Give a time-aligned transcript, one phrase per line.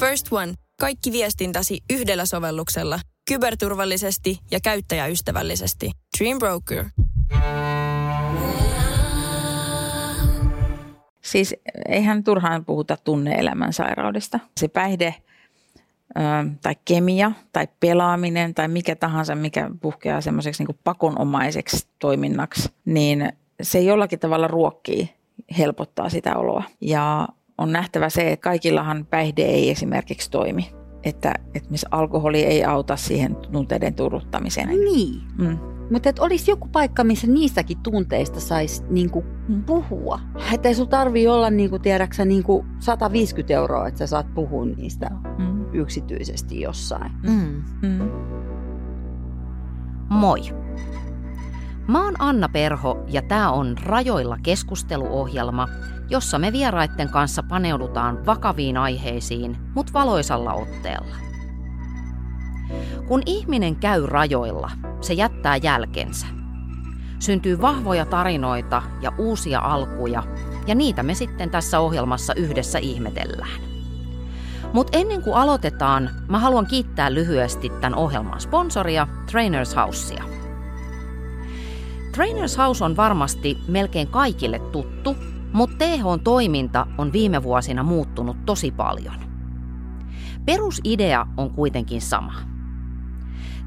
[0.00, 0.54] First One.
[0.80, 3.00] Kaikki viestintäsi yhdellä sovelluksella.
[3.28, 5.90] Kyberturvallisesti ja käyttäjäystävällisesti.
[6.18, 6.84] Dream Broker.
[11.20, 11.54] Siis
[11.88, 14.40] eihän turhaan puhuta tunneelämän sairaudesta.
[14.60, 15.14] Se päihde
[16.62, 23.80] tai kemia tai pelaaminen tai mikä tahansa, mikä puhkeaa semmoiseksi niin pakonomaiseksi toiminnaksi, niin se
[23.80, 25.14] jollakin tavalla ruokkii,
[25.58, 26.62] helpottaa sitä oloa.
[26.80, 27.28] Ja
[27.58, 30.70] on nähtävä se, että kaikillahan päihde ei esimerkiksi toimi.
[31.04, 34.68] Että, että missä alkoholi ei auta siihen tunteiden turruttamiseen.
[34.68, 35.20] Niin.
[35.38, 35.58] Mm.
[35.90, 39.64] Mutta olisi joku paikka, missä niistäkin tunteista saisi niinku Mm.
[39.64, 40.20] puhua.
[40.52, 45.10] Että ei sun tarvii olla, niinku, tiedäksä, niinku 150 euroa, että sä saat puhua niistä
[45.38, 45.64] Mm.
[45.72, 47.12] yksityisesti jossain.
[47.22, 47.62] Mm.
[47.82, 48.10] Mm.
[50.08, 50.40] Moi!
[51.88, 55.68] Mä oon Anna Perho ja tää on Rajoilla keskusteluohjelma,
[56.10, 61.16] jossa me vieraitten kanssa paneudutaan vakaviin aiheisiin, mut valoisalla otteella.
[63.08, 64.70] Kun ihminen käy rajoilla,
[65.00, 66.26] se jättää jälkensä.
[67.18, 70.22] Syntyy vahvoja tarinoita ja uusia alkuja,
[70.66, 73.60] ja niitä me sitten tässä ohjelmassa yhdessä ihmetellään.
[74.72, 80.24] Mutta ennen kuin aloitetaan, mä haluan kiittää lyhyesti tämän ohjelman sponsoria, Trainers Housea.
[82.12, 85.16] Trainers House on varmasti melkein kaikille tuttu,
[85.52, 89.14] mutta THn toiminta on viime vuosina muuttunut tosi paljon.
[90.44, 92.34] Perusidea on kuitenkin sama.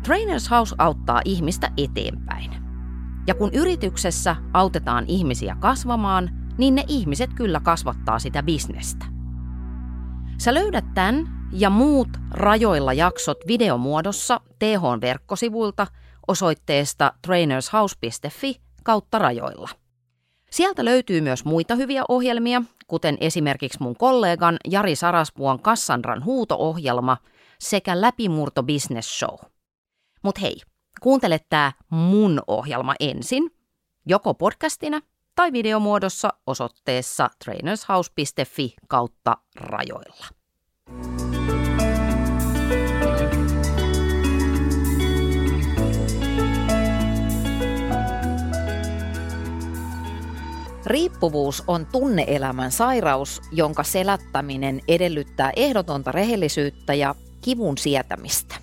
[0.03, 2.51] Trainers House auttaa ihmistä eteenpäin.
[3.27, 9.05] Ja kun yrityksessä autetaan ihmisiä kasvamaan, niin ne ihmiset kyllä kasvattaa sitä bisnestä.
[10.37, 15.87] Sä löydät tämän ja muut rajoilla jaksot videomuodossa THn verkkosivuilta
[16.27, 19.80] osoitteesta trainershouse.fi kautta rajoilla.
[20.51, 27.17] Sieltä löytyy myös muita hyviä ohjelmia, kuten esimerkiksi mun kollegan Jari Saraspuon Kassandran huuto-ohjelma
[27.59, 29.37] sekä Läpimurto Business Show.
[30.23, 30.55] Mut hei,
[31.01, 33.51] kuuntele tää mun ohjelma ensin,
[34.05, 35.01] joko podcastina
[35.35, 40.25] tai videomuodossa osoitteessa trainershouse.fi kautta rajoilla.
[51.21, 58.55] Riippuvuus on tunneelämän sairaus, jonka selättäminen edellyttää ehdotonta rehellisyyttä ja kivun sietämistä.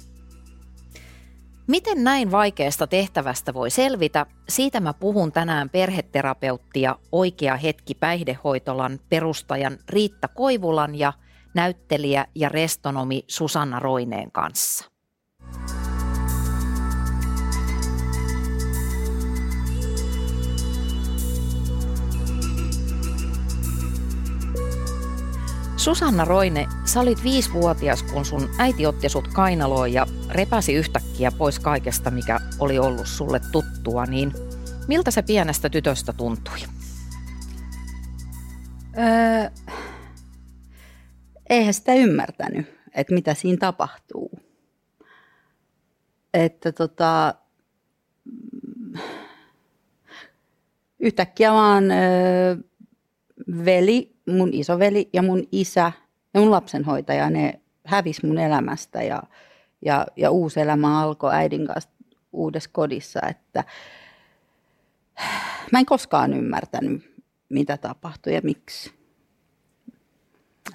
[1.67, 4.27] Miten näin vaikeasta tehtävästä voi selvitä?
[4.49, 11.13] Siitä mä puhun tänään perheterapeutti ja Oikea hetki päihdehoitolan perustajan Riitta Koivulan ja
[11.55, 14.85] näyttelijä ja restonomi Susanna Roineen kanssa.
[25.89, 31.59] Susanna Roine, sä olit viisivuotias, kun sun äiti otti sut kainaloon ja repäsi yhtäkkiä pois
[31.59, 34.33] kaikesta, mikä oli ollut sulle tuttua, niin
[34.89, 36.59] miltä se pienestä tytöstä tuntui?
[38.99, 39.51] Öö,
[41.51, 44.31] eihän sitä ymmärtänyt, että mitä siinä tapahtuu.
[46.35, 47.35] Että tota,
[51.01, 52.57] yhtäkkiä vaan öö,
[53.65, 55.93] veli, mun isoveli ja mun isä
[56.35, 59.23] ja mun lapsenhoitaja, ne hävisi mun elämästä ja,
[59.85, 61.91] ja, ja uusi elämä alkoi äidin kanssa
[62.33, 63.65] uudessa kodissa, että
[65.73, 68.93] mä en koskaan ymmärtänyt, mitä tapahtui ja miksi.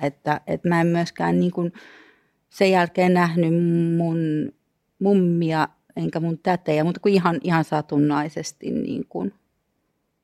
[0.02, 1.74] Että, että mä en myöskään niin kuin
[2.50, 3.54] sen jälkeen nähnyt
[3.98, 4.52] mun
[5.00, 9.34] mummia enkä mun tätejä, mutta kuin ihan, ihan satunnaisesti niin kuin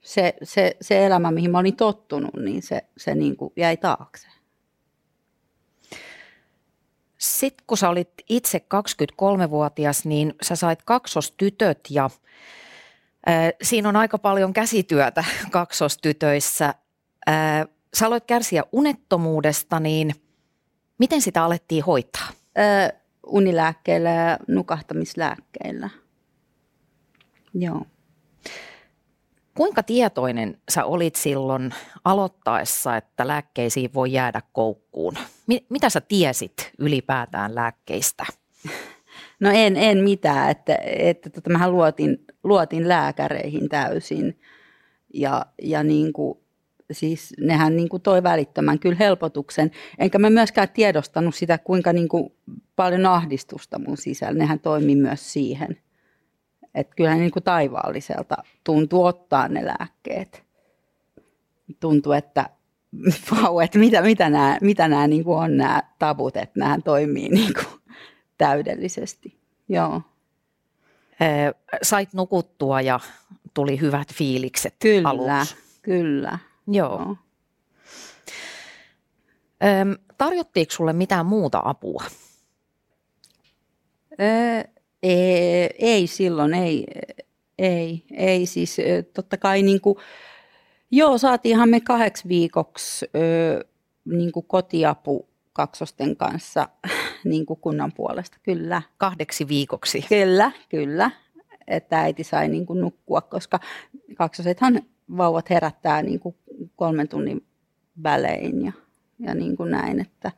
[0.01, 4.27] se, se, se elämä, mihin mä olin tottunut, niin se, se niin kuin jäi taakse.
[7.17, 12.09] Sitten kun sä olit itse 23-vuotias, niin sä sait kaksostytöt ja
[13.29, 16.73] äh, siinä on aika paljon käsityötä kaksostytöissä.
[17.29, 20.11] Äh, sä aloit kärsiä unettomuudesta, niin
[20.99, 22.27] miten sitä alettiin hoitaa?
[22.57, 25.89] Ö, unilääkkeillä ja nukahtamislääkkeillä.
[27.53, 27.85] Joo.
[29.59, 31.73] Kuinka tietoinen sä olit silloin
[32.05, 35.13] aloittaessa, että lääkkeisiin voi jäädä koukkuun?
[35.47, 38.25] Mi- mitä sä tiesit ylipäätään lääkkeistä?
[39.39, 44.39] No en, en mitään, että, että tota, mähän luotin, luotin lääkäreihin täysin
[45.13, 46.39] ja, ja niin kuin,
[46.91, 49.71] siis nehän niin kuin toi välittömän kyllä helpotuksen.
[49.97, 52.33] Enkä mä myöskään tiedostanut sitä, kuinka niin kuin
[52.75, 54.39] paljon ahdistusta mun sisällä.
[54.39, 55.77] Nehän toimi myös siihen.
[56.79, 60.43] Että kyllähän niin kuin taivaalliselta tuntuu ottaa ne lääkkeet.
[61.79, 62.49] Tuntuu, että,
[63.31, 67.29] vau, että mitä, mitä nämä, mitä nämä niin kuin on nämä tabut, että nämä toimii
[67.39, 67.81] niin kuin
[68.37, 69.37] täydellisesti.
[69.69, 70.01] Joo.
[71.81, 72.99] Sait nukuttua ja
[73.53, 75.55] tuli hyvät fiilikset Kyllä, aluksi.
[75.81, 76.39] kyllä.
[76.67, 76.99] Joo.
[76.99, 77.15] Joo.
[79.81, 82.03] Öm, tarjottiinko sulle mitään muuta apua?
[84.21, 84.63] Öö,
[85.03, 86.85] ei, ei silloin, ei,
[87.57, 88.77] ei, ei siis
[89.13, 89.95] totta kai niin kuin,
[90.91, 93.05] joo saatiinhan me kahdeksi viikoksi
[94.05, 96.69] niin kuin kotiapu kaksosten kanssa
[97.23, 98.81] niin kuin kunnan puolesta, kyllä.
[98.97, 100.05] Kahdeksi viikoksi.
[100.09, 101.11] Kyllä, kyllä,
[101.67, 103.59] että äiti sai niin kuin nukkua, koska
[104.17, 104.81] kaksosethan
[105.17, 106.35] vauvat herättää niin kuin
[106.75, 107.45] kolmen tunnin
[108.03, 108.71] välein ja,
[109.19, 110.31] ja niin kuin näin, että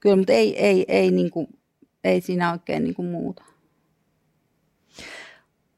[0.00, 1.46] kyllä, mutta ei, ei, ei, niin kuin,
[2.04, 3.44] ei siinä oikein niin kuin muuta.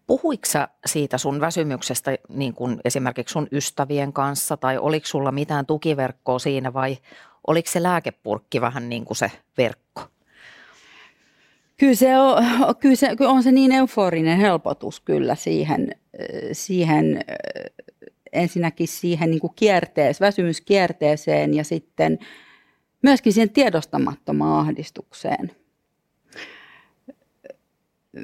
[0.07, 5.67] Puhuiko sä siitä sun väsymyksestä niin kuin esimerkiksi sun ystävien kanssa tai oliko sulla mitään
[5.67, 6.99] tukiverkkoa siinä vai
[7.47, 10.03] oliko se lääkepurkki vähän niin kuin se verkko?
[11.77, 12.43] Kyllä se on,
[12.81, 15.95] kyllä se, kyllä on se niin euforinen helpotus kyllä siihen,
[16.53, 17.25] siihen
[18.33, 22.19] ensinnäkin siihen niin kuin kierteeseen, väsymyskierteeseen ja sitten
[23.03, 25.64] myöskin siihen tiedostamattomaan ahdistukseen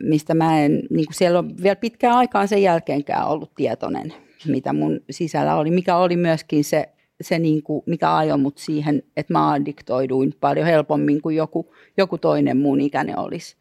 [0.02, 4.14] mistä mä en, niin kuin siellä on vielä pitkään aikaan sen jälkeenkään ollut tietoinen,
[4.46, 6.88] mitä mun sisällä oli, mikä oli myöskin se,
[7.20, 12.18] se niin kuin, mikä ajoi mut siihen, että mä addiktoiduin paljon helpommin kuin joku, joku
[12.18, 13.56] toinen mun ikäinen olisi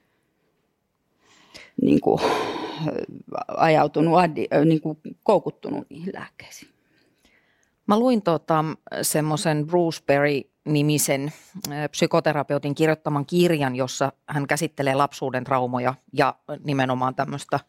[1.82, 2.22] niin kuin,
[3.48, 6.72] ajautunut, addi, niin kuin, koukuttunut niihin lääkkeisiin.
[7.88, 8.66] Mä luin tota,
[9.02, 10.42] semmoisen Bruce Berry
[10.74, 11.34] nimisen
[11.92, 17.60] psykoterapeutin kirjoittaman kirjan, jossa hän käsittelee lapsuuden traumoja ja nimenomaan tämmöistä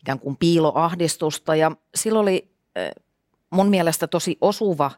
[0.00, 1.56] ikään kuin piiloahdistusta.
[1.56, 2.52] Ja silloin oli
[3.50, 4.90] mun mielestä tosi osuva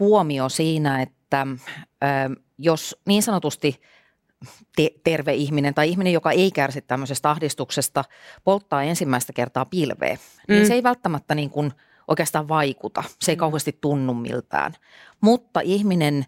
[0.00, 1.46] huomio siinä, että
[2.58, 3.80] jos niin sanotusti
[4.76, 8.04] te- terve ihminen tai ihminen, joka ei kärsi tämmöisestä ahdistuksesta,
[8.44, 10.54] polttaa ensimmäistä kertaa pilveä, mm.
[10.54, 11.72] niin se ei välttämättä niin kuin
[12.08, 13.04] oikeastaan vaikuta.
[13.22, 13.40] Se ei mm.
[13.40, 14.72] kauheasti tunnu miltään.
[15.20, 16.26] Mutta ihminen,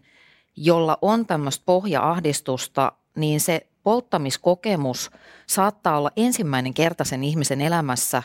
[0.55, 5.11] jolla on tämmöistä pohjaahdistusta, niin se polttamiskokemus
[5.47, 8.23] saattaa olla ensimmäinen kerta sen ihmisen elämässä,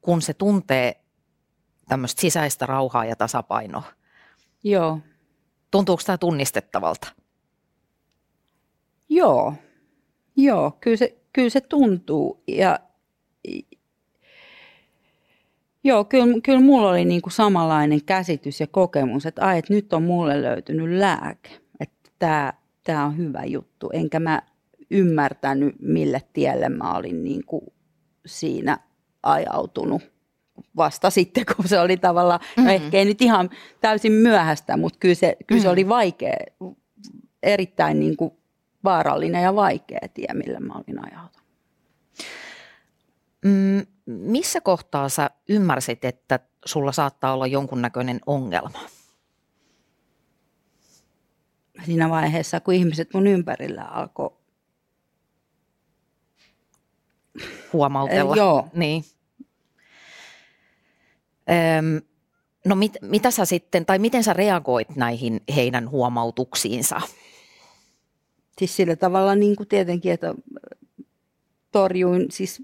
[0.00, 1.00] kun se tuntee
[1.88, 3.92] tämmöistä sisäistä rauhaa ja tasapainoa.
[4.64, 4.98] Joo.
[5.70, 7.08] Tuntuuko tämä tunnistettavalta?
[9.08, 9.54] Joo,
[10.36, 12.42] joo kyllä, se, kyllä se tuntuu.
[12.48, 12.78] Ja,
[15.84, 20.02] joo, kyllä, kyllä mulla oli niinku samanlainen käsitys ja kokemus, että, ai, että nyt on
[20.02, 21.60] mulle löytynyt lääke
[22.20, 22.52] tämä,
[22.84, 23.90] tämä on hyvä juttu.
[23.92, 24.42] Enkä mä
[24.90, 27.62] ymmärtänyt, mille tielle mä olin niin kuin
[28.26, 28.78] siinä
[29.22, 30.02] ajautunut
[30.76, 32.64] vasta sitten, kun se oli tavallaan, mm-hmm.
[32.64, 33.50] no ehkä ei nyt ihan
[33.80, 35.62] täysin myöhäistä, mutta kyllä se, kyllä mm-hmm.
[35.62, 36.36] se oli vaikea,
[37.42, 38.32] erittäin niin kuin
[38.84, 41.46] vaarallinen ja vaikea tie, millä mä olin ajautunut.
[43.44, 48.80] Mm, missä kohtaa sä ymmärsit, että sulla saattaa olla jonkunnäköinen ongelma?
[51.86, 54.32] Siinä vaiheessa, kun ihmiset mun ympärillä alkoi
[57.72, 58.36] huomautella.
[58.36, 58.68] Joo.
[58.74, 59.04] Niin.
[61.78, 62.02] Öm,
[62.64, 67.00] no mit, mitä sä sitten, tai miten sä reagoit näihin heidän huomautuksiinsa?
[68.58, 70.34] Siis sillä tavalla niin kuin tietenkin, että
[71.72, 72.62] torjuin, siis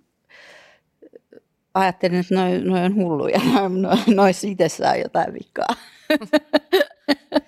[1.75, 3.41] ajattelin, että noin noi on hulluja,
[4.17, 5.77] noissa itsessään jotain vikaa.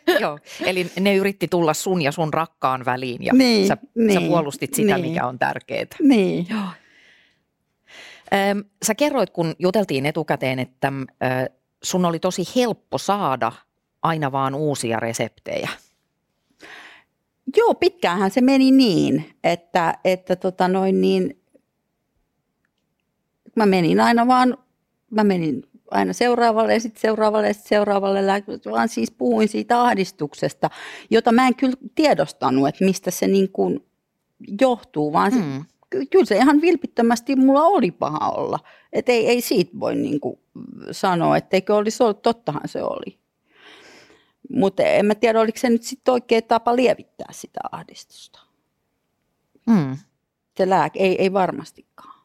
[0.21, 4.29] Joo, eli ne yritti tulla sun ja sun rakkaan väliin ja niin, sä, niin, sä
[4.29, 5.11] puolustit sitä, niin.
[5.11, 5.87] mikä on tärkeää.
[6.03, 6.47] Niin.
[6.51, 6.69] Joo.
[8.83, 10.93] Sä kerroit, kun juteltiin etukäteen, että
[11.83, 13.53] sun oli tosi helppo saada
[14.03, 15.69] aina vaan uusia reseptejä.
[17.57, 21.43] Joo, pitkäänhän se meni niin, että, että tota noin niin,
[23.57, 24.57] mä menin aina vaan,
[25.11, 28.21] mä menin aina seuraavalle ja sitten seuraavalle ja sitten seuraavalle,
[28.71, 30.71] vaan siis puhuin siitä ahdistuksesta,
[31.11, 33.87] jota mä en kyllä tiedostanut, että mistä se niin kuin
[34.61, 35.65] johtuu, vaan se, mm.
[36.11, 38.59] kyllä se ihan vilpittömästi mulla oli paha olla.
[38.93, 40.39] Että ei, ei siitä voi niin kuin
[40.91, 43.19] sanoa, etteikö olisi ollut, tottahan se oli.
[44.51, 48.41] Mutta en mä tiedä, oliko se nyt sitten oikea tapa lievittää sitä ahdistusta.
[49.67, 49.97] Mm.
[50.57, 52.18] Se lääke, ei, ei varmastikaan.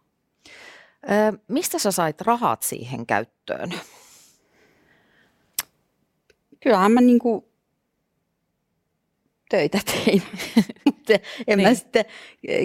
[1.03, 3.73] Ö, mistä sä sait rahat siihen käyttöön?
[6.59, 7.49] Kyllähän mä niinku
[9.49, 10.23] töitä tein.
[11.47, 11.69] en niin.
[11.69, 12.05] mä sitten,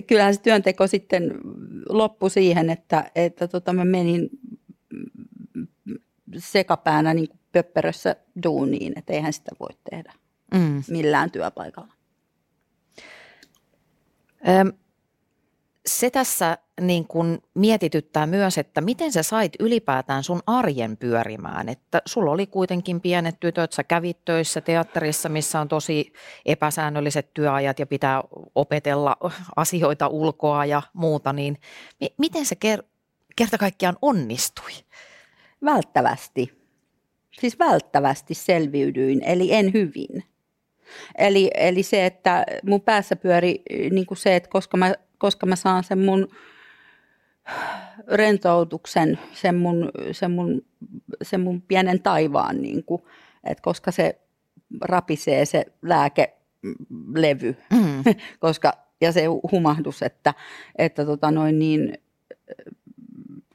[0.07, 1.35] kyllähän se työnteko sitten
[1.89, 4.31] loppui siihen, että, että tota mä menin
[6.39, 10.13] sekapäänä niin pöppärössä duuniin, että eihän sitä voi tehdä
[10.55, 10.83] Mm.
[10.89, 11.93] millään työpaikalla.
[14.49, 14.73] Öm,
[15.89, 21.69] se tässä niin kun mietityttää myös, että miten sä sait ylipäätään sun arjen pyörimään.
[21.69, 26.13] Että sulla oli kuitenkin pienet tytöt, sä kävit töissä teatterissa, missä on tosi
[26.47, 28.23] epäsäännölliset työajat ja pitää
[28.55, 29.17] opetella
[29.57, 31.33] asioita ulkoa ja muuta.
[31.33, 31.61] Niin
[32.01, 32.85] mi- miten se ker-
[33.37, 34.73] kerta kaikkiaan onnistui?
[35.65, 36.59] Välttävästi.
[37.41, 40.25] Siis välttävästi selviydyin, eli en hyvin.
[41.19, 45.57] Eli, eli se, että mun päässä pyöri niin kuin se, että koska mä, koska mä
[45.57, 46.29] saan sen mun
[48.09, 50.63] rentoutuksen, sen mun, sen mun,
[51.23, 53.03] sen mun pienen taivaan, niin kuin,
[53.45, 54.21] että koska se
[54.81, 58.05] rapisee se lääkelevy, Mm.
[58.41, 60.35] koska, ja se humahdus, että,
[60.79, 61.99] että tota noin niin,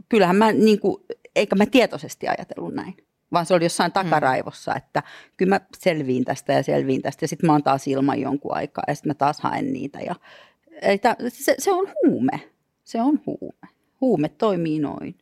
[0.10, 1.04] kyllähän mä niin kuin,
[1.36, 2.98] eikä mä tietoisesti ajatellut näin,
[3.32, 5.04] vaan se oli jossain takaraivossa, että
[5.38, 7.24] kyllä mä selviin tästä ja selviin tästä.
[7.24, 10.16] Ja sitten mä oon taas ilman jonkun aikaa ja sitten mä taas haen niitä ja
[10.84, 12.52] ei tää, se, se on huume,
[12.84, 13.68] se on huume.
[14.02, 15.18] Huume toimii noin.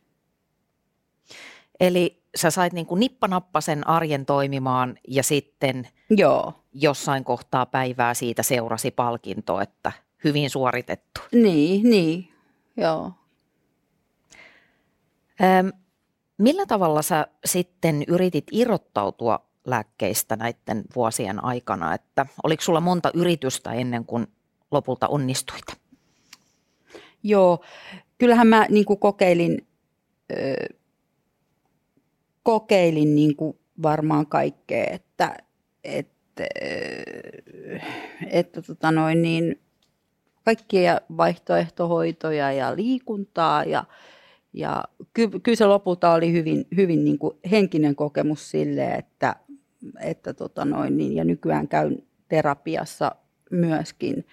[1.80, 8.42] Eli sä sait niin kuin nippanappasen arjen toimimaan ja sitten Joo, jossain kohtaa päivää siitä
[8.42, 9.92] seurasi palkinto, että
[10.24, 11.20] hyvin suoritettu.
[11.32, 12.28] niin, niin,
[12.76, 13.12] joo.
[15.42, 15.72] Öm,
[16.38, 23.72] millä tavalla sä sitten yritit irrottautua lääkkeistä näiden vuosien aikana, että oliko sulla monta yritystä
[23.72, 24.26] ennen kuin
[24.72, 25.64] lopulta onnistuit?
[27.22, 27.64] Joo,
[28.18, 29.66] kyllähän mä niin kuin kokeilin,
[30.32, 30.54] ö,
[32.42, 35.36] kokeilin niin kuin varmaan kaikkea, että,
[35.84, 36.44] että,
[38.30, 39.60] että tota noin niin,
[40.44, 43.84] kaikkia vaihtoehtohoitoja ja liikuntaa ja,
[44.52, 49.36] ja ky, kyllä se lopulta oli hyvin, hyvin niin kuin henkinen kokemus sille, että,
[50.00, 53.14] että tota noin niin, ja nykyään käyn terapiassa
[53.50, 54.24] myöskin,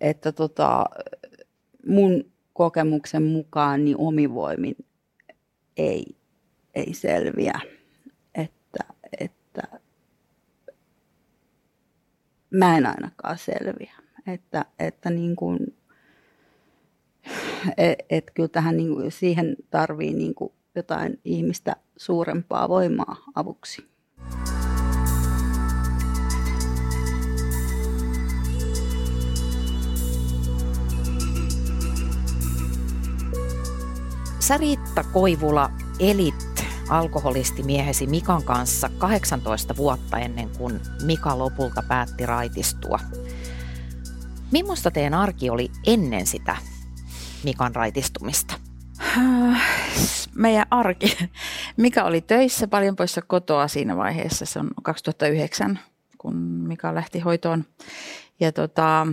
[0.00, 0.84] että tota,
[1.86, 4.76] mun kokemuksen mukaan niin omivoimin
[5.76, 6.16] ei,
[6.74, 7.60] ei selviä.
[8.34, 8.84] Että,
[9.20, 9.62] että
[12.50, 13.92] mä en ainakaan selviä.
[14.26, 15.58] Että, että niin kuin,
[17.76, 23.95] et, et kyllä tähän niin kuin, siihen tarvii niin kuin jotain ihmistä suurempaa voimaa avuksi.
[34.46, 42.98] Sä Riitta Koivula elit alkoholistimiehesi Mikan kanssa 18 vuotta ennen kuin Mika lopulta päätti raitistua.
[44.52, 46.56] Millaista teidän arki oli ennen sitä
[47.44, 48.54] Mikan raitistumista?
[50.34, 51.16] Meidän arki.
[51.76, 54.46] Mika oli töissä paljon poissa kotoa siinä vaiheessa.
[54.46, 55.78] Se on 2009,
[56.18, 57.64] kun Mika lähti hoitoon.
[58.40, 59.06] Ja tota,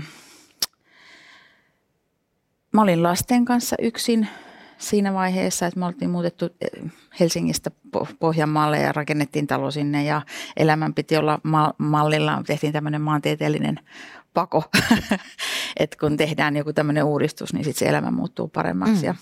[2.73, 4.27] mä olin lasten kanssa yksin
[4.77, 10.21] siinä vaiheessa, että me oltiin muutettu eh, Helsingistä Po- Pohjanmaalle ja rakennettiin talo sinne ja
[10.57, 12.43] elämän piti olla ma- mallilla.
[12.47, 13.79] Tehtiin tämmöinen maantieteellinen
[14.33, 14.63] pako,
[15.79, 19.01] että kun tehdään joku tämmöinen uudistus, niin sitten se elämä muuttuu paremmaksi.
[19.01, 19.03] Mm.
[19.03, 19.15] Ja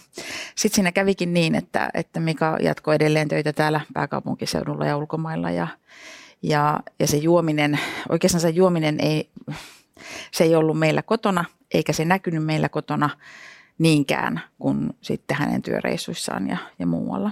[0.56, 5.68] sitten siinä kävikin niin, että, että Mika jatkoi edelleen töitä täällä pääkaupunkiseudulla ja ulkomailla ja,
[6.42, 7.80] ja, ja se juominen,
[8.10, 9.30] oikeastaan se juominen ei,
[10.32, 13.10] se ei ollut meillä kotona, eikä se näkynyt meillä kotona
[13.82, 17.32] niinkään kuin sitten hänen työreissuissaan ja, ja muualla.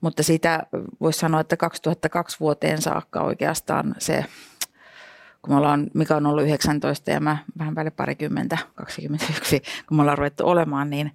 [0.00, 0.66] Mutta siitä
[1.00, 4.24] voisi sanoa, että 2002 vuoteen saakka oikeastaan se,
[5.42, 10.00] kun me ollaan, Mika on ollut 19 ja mä vähän päälle parikymmentä, 21, kun me
[10.00, 11.12] ollaan ruvettu olemaan, niin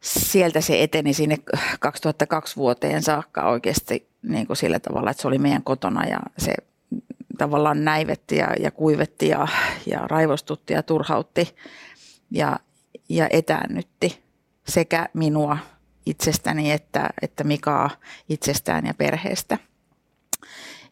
[0.00, 1.36] sieltä se eteni sinne
[1.80, 6.54] 2002 vuoteen saakka oikeasti niin kuin sillä tavalla, että se oli meidän kotona ja se
[7.38, 9.48] tavallaan näivetti ja, ja kuivetti ja,
[9.86, 11.54] ja raivostutti ja turhautti
[12.30, 12.58] ja,
[13.12, 14.22] ja etäännytti
[14.68, 15.58] sekä minua
[16.06, 17.90] itsestäni että, että Mikaa
[18.28, 19.58] itsestään ja perheestä.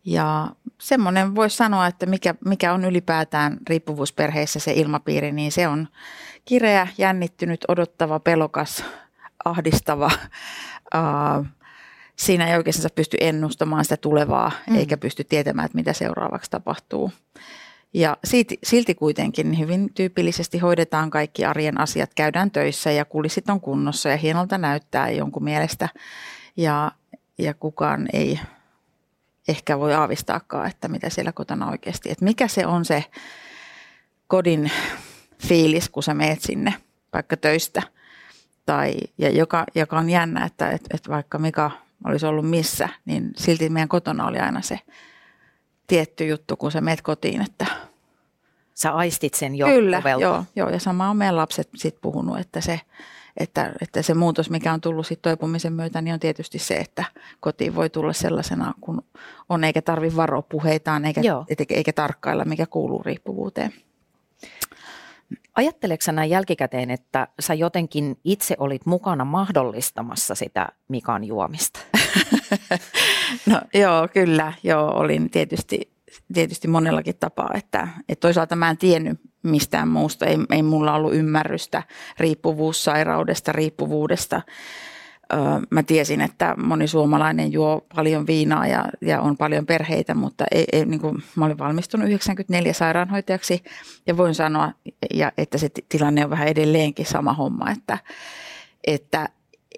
[0.04, 0.48] Ja
[0.80, 5.88] semmoinen voisi sanoa, että mikä, mikä on ylipäätään riippuvuusperheissä se ilmapiiri, niin se on
[6.44, 8.84] kireä, jännittynyt, odottava, pelokas,
[9.44, 10.10] ahdistava.
[10.94, 11.46] Uh,
[12.16, 14.76] siinä ei oikeastaan pysty ennustamaan sitä tulevaa, mm.
[14.76, 17.12] eikä pysty tietämään, että mitä seuraavaksi tapahtuu.
[17.94, 23.60] Ja silti, silti kuitenkin hyvin tyypillisesti hoidetaan kaikki arjen asiat, käydään töissä ja kulissit on
[23.60, 25.88] kunnossa ja hienolta näyttää jonkun mielestä.
[26.56, 26.92] Ja,
[27.38, 28.40] ja kukaan ei
[29.48, 33.04] ehkä voi aavistaakaan, että mitä siellä kotona oikeasti, että mikä se on se
[34.26, 34.70] kodin
[35.46, 36.74] fiilis, kun sä meet sinne
[37.12, 37.82] vaikka töistä.
[38.66, 41.70] Tai, ja joka, joka on jännä, että, että, että vaikka Mika
[42.04, 44.78] olisi ollut missä, niin silti meidän kotona oli aina se
[45.90, 47.66] tietty juttu, kun sä meet kotiin, että
[48.74, 50.22] Sä aistit sen jo Kyllä, ovelta.
[50.22, 52.80] joo, joo, ja sama on meidän lapset sit puhunut, että se,
[53.36, 57.04] että, että se muutos, mikä on tullut sit toipumisen myötä, niin on tietysti se, että
[57.40, 59.02] kotiin voi tulla sellaisena kun
[59.48, 63.72] on, eikä tarvi varoa puheitaan, eikä, et, eikä tarkkailla, mikä kuuluu riippuvuuteen.
[65.56, 71.80] Ajatteleeko sä näin jälkikäteen, että sä jotenkin itse olit mukana mahdollistamassa sitä Mikan juomista?
[73.46, 75.92] No joo, kyllä, joo, olin tietysti,
[76.32, 81.14] tietysti monellakin tapaa, että, että toisaalta mä en tiennyt mistään muusta, ei, ei mulla ollut
[81.14, 81.82] ymmärrystä
[82.18, 84.42] riippuvuussairaudesta, riippuvuudesta.
[85.70, 90.64] Mä tiesin, että moni suomalainen juo paljon viinaa ja, ja on paljon perheitä, mutta ei,
[90.72, 93.62] ei, niin kuin, mä olin valmistunut 94 sairaanhoitajaksi
[94.06, 94.72] ja voin sanoa,
[95.14, 97.98] ja, että se ti- tilanne on vähän edelleenkin sama homma, että,
[98.86, 99.28] että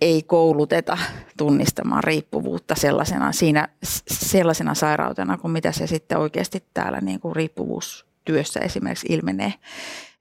[0.00, 0.98] ei kouluteta
[1.36, 3.68] tunnistamaan riippuvuutta sellaisena, siinä,
[4.08, 9.54] sellaisena sairautena kuin mitä se sitten oikeasti täällä niin kuin riippuvuustyössä esimerkiksi ilmenee.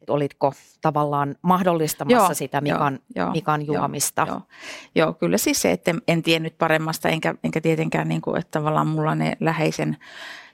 [0.10, 4.26] Olitko tavallaan mahdollistamassa Joo, sitä Mikan, joo, joo, Mikan juomista?
[4.28, 4.42] Joo,
[4.96, 8.60] joo, kyllä siis se, että en, en tiennyt paremmasta, enkä, enkä tietenkään, niin kuin, että
[8.60, 9.98] tavallaan mulla ne läheisen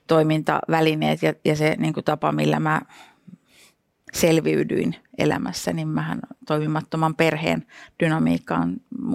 [0.08, 2.82] toimintavälineet ja, ja se niin kuin tapa, millä mä
[4.13, 7.66] selviydyin elämässä, niin mähän toimimattoman perheen
[8.04, 8.74] dynamiikkaan,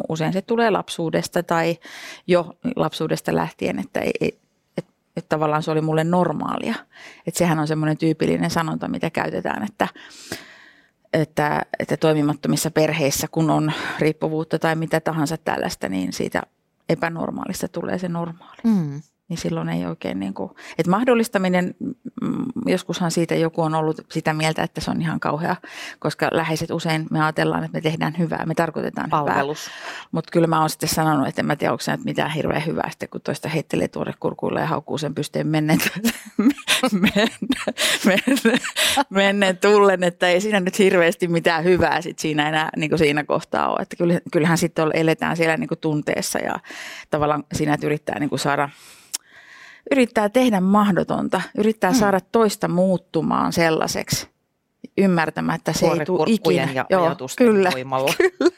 [0.09, 1.79] usein se tulee lapsuudesta tai
[2.27, 4.42] jo lapsuudesta lähtien, että ei,
[5.17, 6.75] että, tavallaan se oli mulle normaalia.
[7.27, 9.89] Että sehän on semmoinen tyypillinen sanonta, mitä käytetään, että,
[11.13, 16.43] että, että toimimattomissa perheissä, kun on riippuvuutta tai mitä tahansa tällaista, niin siitä
[16.89, 18.61] epänormaalista tulee se normaali.
[18.65, 19.03] Mm.
[19.33, 21.75] Niin silloin ei oikein niin kuin, että mahdollistaminen,
[22.23, 25.57] mm, joskushan siitä joku on ollut sitä mieltä, että se on ihan kauhea,
[25.99, 29.35] koska läheiset usein me ajatellaan, että me tehdään hyvää, me tarkoitetaan hyvää.
[29.35, 29.71] Palvelus.
[30.13, 32.67] Mutta kyllä mä oon sitten sanonut, että en mä tiedä, onko se nyt mitään hirveän
[32.67, 35.79] hyvää sitten, kun toista heittelee tuore kurkuille ja haukkuu sen pysteen menneen,
[36.93, 37.29] menneen,
[38.07, 38.61] menneen,
[39.11, 43.25] menneen tullen, että ei siinä nyt hirveästi mitään hyvää sit siinä enää niin kuin siinä
[43.25, 43.83] kohtaa ole.
[43.83, 46.55] Että kyllä- kyllähän sitten eletään siellä niin kuin tunteessa ja
[47.11, 48.69] tavallaan siinä, että yrittää niin kuin saada
[49.91, 51.97] yrittää tehdä mahdotonta, yrittää Mm.
[51.99, 54.29] saada toista muuttumaan sellaiseksi,
[54.99, 56.69] ymmärtämättä se ei tule ikinä.
[56.91, 58.13] ja ajatusten kyllä, voimalla.
[58.19, 58.51] kyllä.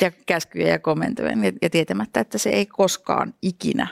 [0.00, 3.86] Ja käskyjä ja komentojen ja, ja tietämättä, että se ei koskaan ikinä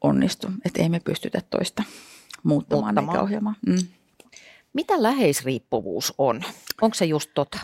[0.00, 0.48] onnistu.
[0.64, 1.82] Että ei me pystytä toista
[2.42, 3.16] muuttamaan, Muuttamaan.
[3.16, 3.56] eikä ohjaamaan.
[3.66, 3.76] Mm.
[4.72, 6.42] Mitä läheisriippuvuus on?
[6.82, 7.58] Onko se just tota?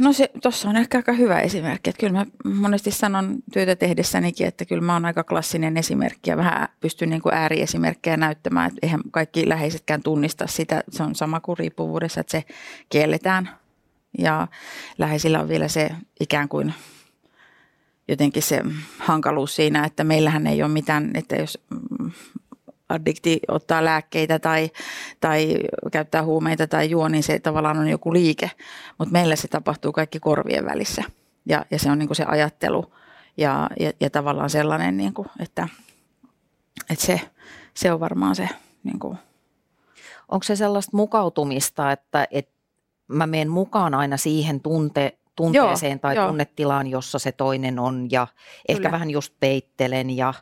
[0.00, 1.90] No se, tuossa on ehkä aika hyvä esimerkki.
[1.90, 6.36] Että kyllä mä monesti sanon työtä tehdessänikin, että kyllä mä oon aika klassinen esimerkki ja
[6.36, 8.68] vähän pystyn niin kuin ääriesimerkkejä näyttämään.
[8.68, 10.82] Että eihän kaikki läheisetkään tunnista sitä.
[10.90, 12.44] Se on sama kuin riippuvuudessa, että se
[12.88, 13.50] kielletään.
[14.18, 14.48] Ja
[14.98, 16.74] läheisillä on vielä se ikään kuin
[18.08, 18.62] jotenkin se
[18.98, 21.58] hankaluus siinä, että meillähän ei ole mitään, että jos
[22.88, 24.70] addikti ottaa lääkkeitä tai,
[25.20, 25.56] tai
[25.92, 28.50] käyttää huumeita tai juo, niin se tavallaan on joku liike.
[28.98, 31.02] Mutta meillä se tapahtuu kaikki korvien välissä.
[31.46, 32.92] Ja, ja se on niin kuin se ajattelu
[33.36, 35.68] ja, ja, ja tavallaan sellainen, niin kuin, että,
[36.90, 37.20] että se,
[37.74, 38.48] se on varmaan se
[38.84, 39.18] niin kuin,
[40.28, 42.52] Onko se sellaista mukautumista, että, että
[43.08, 46.26] mä menen mukaan aina siihen tunte, tunteeseen Joo, tai joo.
[46.28, 48.26] tunnetilaan, jossa se toinen on ja
[48.68, 48.92] ehkä Kyllä.
[48.92, 50.34] vähän just peittelen ja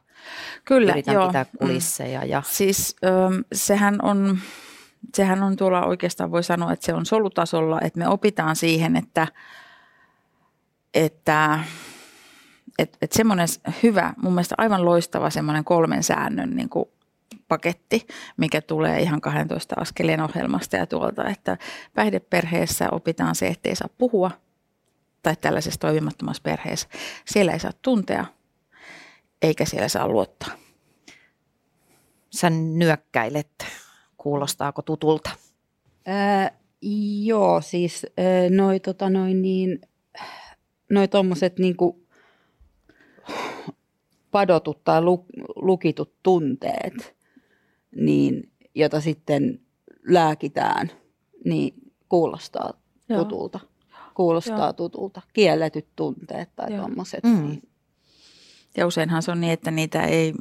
[0.64, 1.26] Kyllä, yritän joo.
[1.26, 1.58] pitää Mm.
[1.58, 2.24] kulisseja.
[2.24, 4.38] Ja, Siis öm, sehän on,
[5.14, 9.26] sehän on tuolla oikeastaan voi sanoa, että se on solutasolla, että me opitaan siihen, että,
[10.94, 11.58] että
[12.78, 13.48] et, et semmoinen
[13.82, 16.88] hyvä, mun mielestä aivan loistava semmoinen kolmen säännön niin kuin
[17.48, 18.06] paketti,
[18.36, 21.56] mikä tulee ihan 12 askeleen ohjelmasta ja tuolta, että
[21.94, 24.30] päihdeperheessä opitaan se, että ei saa puhua
[25.26, 26.88] tai tällaisessa toimimattomassa perheessä.
[27.24, 28.24] Siellä ei saa tuntea,
[29.42, 30.50] eikä siellä saa luottaa.
[32.30, 33.66] sä nyökkäilet.
[34.16, 35.30] Kuulostaako tutulta?
[36.06, 36.50] Ää,
[37.24, 39.80] joo, siis ää, noi, tota, noin niin,
[40.90, 42.06] noi tommoset niinku
[44.30, 47.16] padotut tai lu, lukitut tunteet,
[47.96, 49.60] niin, jota sitten
[50.08, 50.90] lääkitään,
[51.44, 51.74] niin
[52.08, 52.72] kuulostaa
[53.08, 53.50] Joo.
[54.16, 54.72] Kuulostaa Joo.
[54.72, 55.22] tutulta.
[55.32, 56.82] Kielletyt tunteet tai Joo.
[56.82, 57.24] tommoset.
[57.24, 57.46] Mm.
[57.46, 57.62] Niin.
[58.76, 60.34] Ja useinhan se on niin, että niitä ei,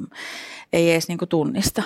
[0.72, 1.82] ei edes niin kuin tunnista.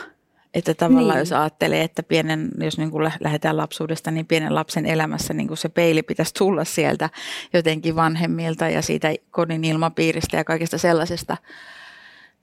[0.55, 1.19] Että tavallaan Niin.
[1.19, 5.49] jos ajattelee, että pienen, jos niin kuin lä- lähdetään lapsuudesta, niin pienen lapsen elämässä niin
[5.49, 7.11] kuin se peili pitäisi tulla sieltä
[7.53, 11.37] jotenkin vanhemmilta ja siitä kodin ilmapiiristä ja kaikesta sellaisesta.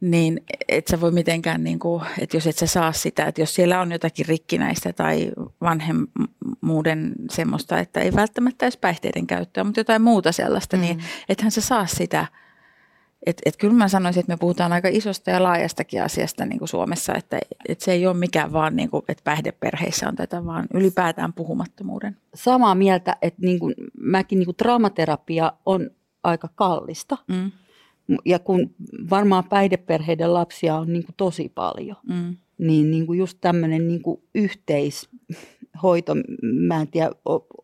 [0.02, 3.56] Niin et sä voi mitenkään, niin kuin, että jos et sä saa sitä, että jos
[3.56, 5.32] siellä on jotakin rikkinäistä tai
[5.62, 10.82] vanhemmuuden semmoista, että ei välttämättä edes päihteiden käyttöä, mutta jotain muuta sellaista, mm.
[10.82, 12.28] niin ethän sä saa sitä
[13.26, 16.70] et, et kyllä mä sanoisin, että me puhutaan aika isosta ja laajastakin asiasta niin kuin
[16.70, 20.68] Suomessa, että, että se ei ole mikään vaan, niin kuin, että päihdeperheissä on tätä, vaan
[20.74, 22.18] ylipäätään puhumattomuuden.
[22.34, 25.90] Samaa mieltä, että niin kuin, mäkin niin kuin traumaterapia on
[26.24, 27.18] aika kallista.
[27.28, 27.52] Mm.
[28.26, 28.76] Ja kun
[29.10, 32.36] varmaan päihdeperheiden lapsia on niin kuin tosi paljon, Mm.
[32.58, 37.12] niin, niin kuin just tämmöinen niin kuin yhteishoito, mä en tiedä,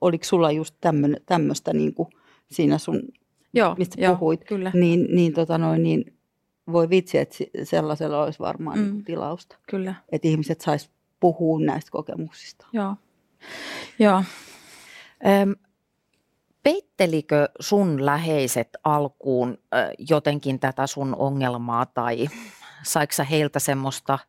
[0.01, 0.75] oliko sulla just
[1.25, 2.07] tämmöistä niin kuin
[2.51, 3.01] siinä sun,
[3.53, 6.13] Joo, mistä joo, puhuit, Kyllä, niin, niin, tota noin, niin
[6.71, 8.83] voi vitsi, että sellaisella olisi varmaan Mm.
[8.85, 9.57] niin tilausta.
[9.69, 9.95] kyllä.
[10.11, 12.67] Että ihmiset sais puhua näistä kokemuksista.
[12.73, 12.95] Joo.
[13.99, 14.23] Joo.
[15.41, 15.55] Öm,
[16.63, 19.57] peittelikö sun läheiset alkuun
[20.09, 22.27] jotenkin tätä sun ongelmaa tai
[22.83, 24.19] saiko sä heiltä semmoista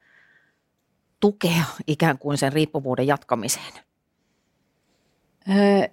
[1.21, 3.73] tukea ikään kuin sen riippuvuuden jatkamiseen?
[5.49, 5.89] Öö,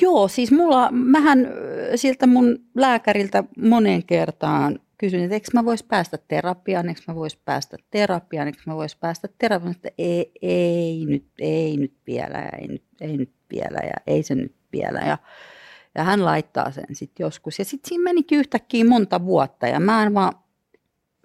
[0.00, 1.48] joo, siis mulla, mähän
[1.94, 7.36] siltä mun lääkäriltä moneen kertaan kysyin, että eikö mä vois päästä terapiaan, eikö mä vois
[7.36, 12.68] päästä terapiaan, eikö mä vois päästä terapiaan, että ei, ei nyt, ei nyt vielä, ei
[12.68, 14.98] nyt, ei nyt vielä ja ei se nyt vielä.
[14.98, 15.18] Ja,
[15.94, 17.58] ja hän laittaa sen sitten joskus.
[17.58, 20.32] Ja sitten siinä menikin yhtäkkiä monta vuotta ja mä en vaan,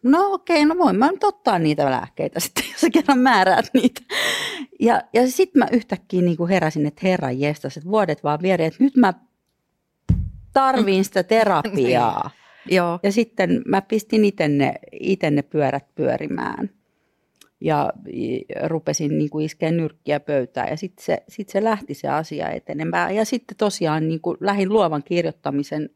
[0.04, 4.02] no okei, no voin mä nyt ottaa niitä lääkkeitä sitten, jos sä kerran määräät niitä.
[4.80, 8.66] Ja, ja sitten mä yhtäkkiä niin kuin heräsin, että herran jestas, että vuodet vaan vieri,
[8.66, 9.14] että nyt mä
[10.54, 12.32] tarviin sitä terapiaa.
[12.72, 13.00] Joo.
[13.04, 16.70] Ja sitten mä pistin itse ne, ite ne pyörät pyörimään
[17.62, 17.93] ja
[18.65, 23.15] rupesin niin kuin iskeä nyrkkiä pöytään ja sitten se, sit se lähti se asia etenemään.
[23.15, 25.89] Ja sitten tosiaan niin kuin lähdin luovan kirjoittamisen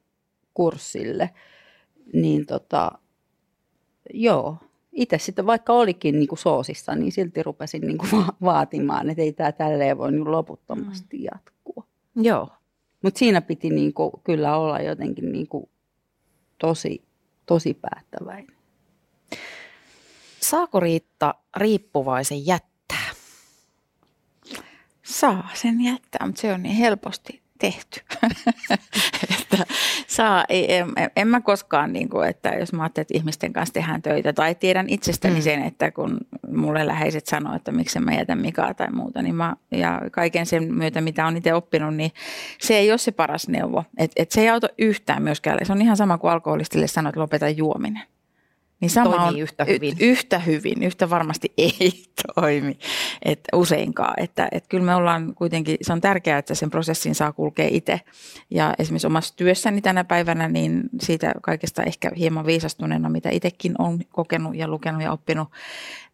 [0.53, 1.29] kurssille,
[2.13, 2.91] niin tota,
[4.13, 4.57] joo,
[4.91, 9.21] itse sitten vaikka olikin niin kuin soosissa, niin silti rupesin niin kuin va- vaatimaan, että
[9.21, 11.83] ei tämä tälleen voi niin loputtomasti jatkua.
[12.15, 12.49] Joo.
[13.01, 15.69] Mutta siinä piti niin kuin, kyllä olla jotenkin niin kuin,
[16.57, 17.03] tosi,
[17.45, 18.55] tosi päättäväinen.
[20.43, 23.09] Saako Riitta riippuvaisen jättää?
[25.03, 28.01] Saa sen jättää, mutta se on niin helposti tehty.
[29.39, 29.65] että
[30.07, 33.53] saa, ei, en, en, en mä koskaan, niin kuin, että jos mä ajattelen, että ihmisten
[33.53, 35.41] kanssa tehdään töitä tai tiedän itsestäni Mm.
[35.41, 36.17] sen, että kun
[36.55, 40.73] mulle läheiset sanoo, että miksi mä jätän Mikaa tai muuta, niin mä, ja kaiken sen
[40.73, 42.11] myötä, mitä on itse oppinut, niin
[42.61, 43.83] se ei ole se paras neuvo.
[43.97, 45.65] Et, et se ei auta yhtään myöskään.
[45.65, 48.12] Se on ihan sama kuin alkoholistille sanoa, että lopeta juominen.
[48.83, 49.97] Niin sama Toimii on yhtä hyvin.
[49.99, 52.03] Y- yhtä hyvin, yhtä varmasti ei
[52.35, 52.77] toimi,
[53.21, 54.13] että useinkaan.
[54.17, 58.01] Että, että kyllä me ollaan kuitenkin, se on tärkeää, että sen prosessin saa kulkea itse.
[58.49, 63.99] Ja esimerkiksi omassa työssäni tänä päivänä, niin siitä kaikesta ehkä hieman viisastuneena, mitä itsekin on
[64.09, 65.47] kokenut ja lukenut ja oppinut,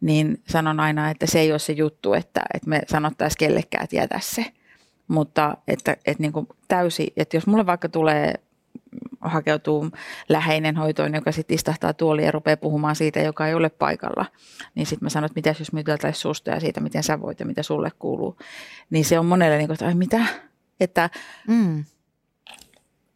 [0.02, 3.96] niin sanon aina, että se ei ole se juttu, että, että me sanottaisiin kellekään, että
[3.96, 4.46] jätä se.
[5.08, 8.34] Mutta että, että niin kuin täysi, että jos mulle vaikka tulee
[9.22, 9.92] hakeutuu
[10.30, 14.26] läheinen hoitoon, joka sitten istahtaa tuoliin ja rupeaa puhumaan siitä, joka ei ole paikalla,
[14.76, 17.40] niin sitten mä sanon, että mitä jos me juteltaisiin susta ja siitä, miten sä voit
[17.40, 18.38] ja mitä sulle kuuluu.
[18.90, 20.26] Niin se on monelle niin kuin, että ai mitä,
[20.80, 21.10] että
[21.48, 21.84] Mm.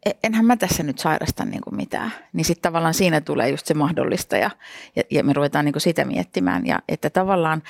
[0.06, 2.12] e- enhän mä tässä nyt sairasta niin kuin mitään.
[2.32, 4.50] Niin sitten tavallaan siinä tulee just se mahdollista ja,
[4.96, 6.66] ja, ja me ruvetaan niin kuin sitä miettimään.
[6.66, 7.62] Ja että tavallaan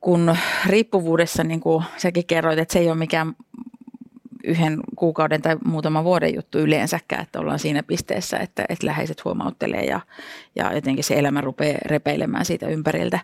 [0.00, 3.36] kun riippuvuudessa, niin kuin säkin kerroit, että se ei ole mikään
[4.44, 9.84] yhden kuukauden tai muutaman vuoden juttu yleensäkään, että ollaan siinä pisteessä, että, että läheiset huomauttelee
[9.84, 10.00] ja,
[10.56, 13.18] ja jotenkin se elämä rupeaa repeilemään siitä ympäriltä,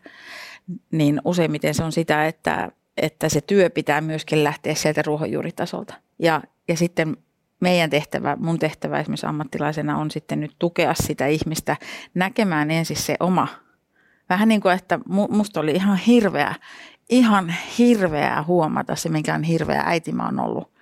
[0.93, 5.95] niin useimmiten se on sitä, että, että se työ pitää myöskin lähteä sieltä ruohonjuuritasolta.
[6.19, 7.17] Ja, ja sitten
[7.61, 11.77] meidän tehtävä, mun tehtävä esimerkiksi ammattilaisena on sitten nyt tukea sitä ihmistä
[12.15, 13.49] näkemään ensin se oma.
[14.29, 16.55] Vähän niin kuin, että mu- musta oli ihan hirveä,
[17.09, 20.76] ihan hirveää huomata se, minkä on hirveä äiti mä oon ollut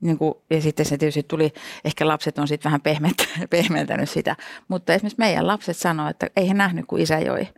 [0.00, 1.52] niin kuin, ja sitten se tietysti tuli,
[1.84, 4.36] ehkä lapset on sitten vähän pehmentä, pehmentänyt sitä,
[4.68, 7.48] mutta esimerkiksi meidän lapset sanoo, että ei he nähnyt, kun isä joi,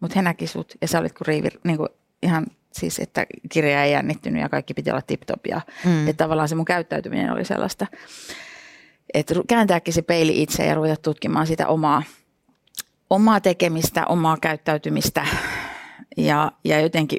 [0.00, 1.88] mutta he näki sut ja sä olit kuin riivi, niin kuin
[2.22, 6.08] ihan siis, että kirja ei jännittynyt ja kaikki piti olla tip-top ja Mm.
[6.08, 7.86] että tavallaan se mun käyttäytyminen oli sellaista,
[9.14, 12.02] että kääntääkin se peili itse ja ruveta tutkimaan sitä omaa,
[13.10, 15.26] omaa tekemistä, omaa käyttäytymistä.
[16.16, 17.18] Ja, ja jotenkin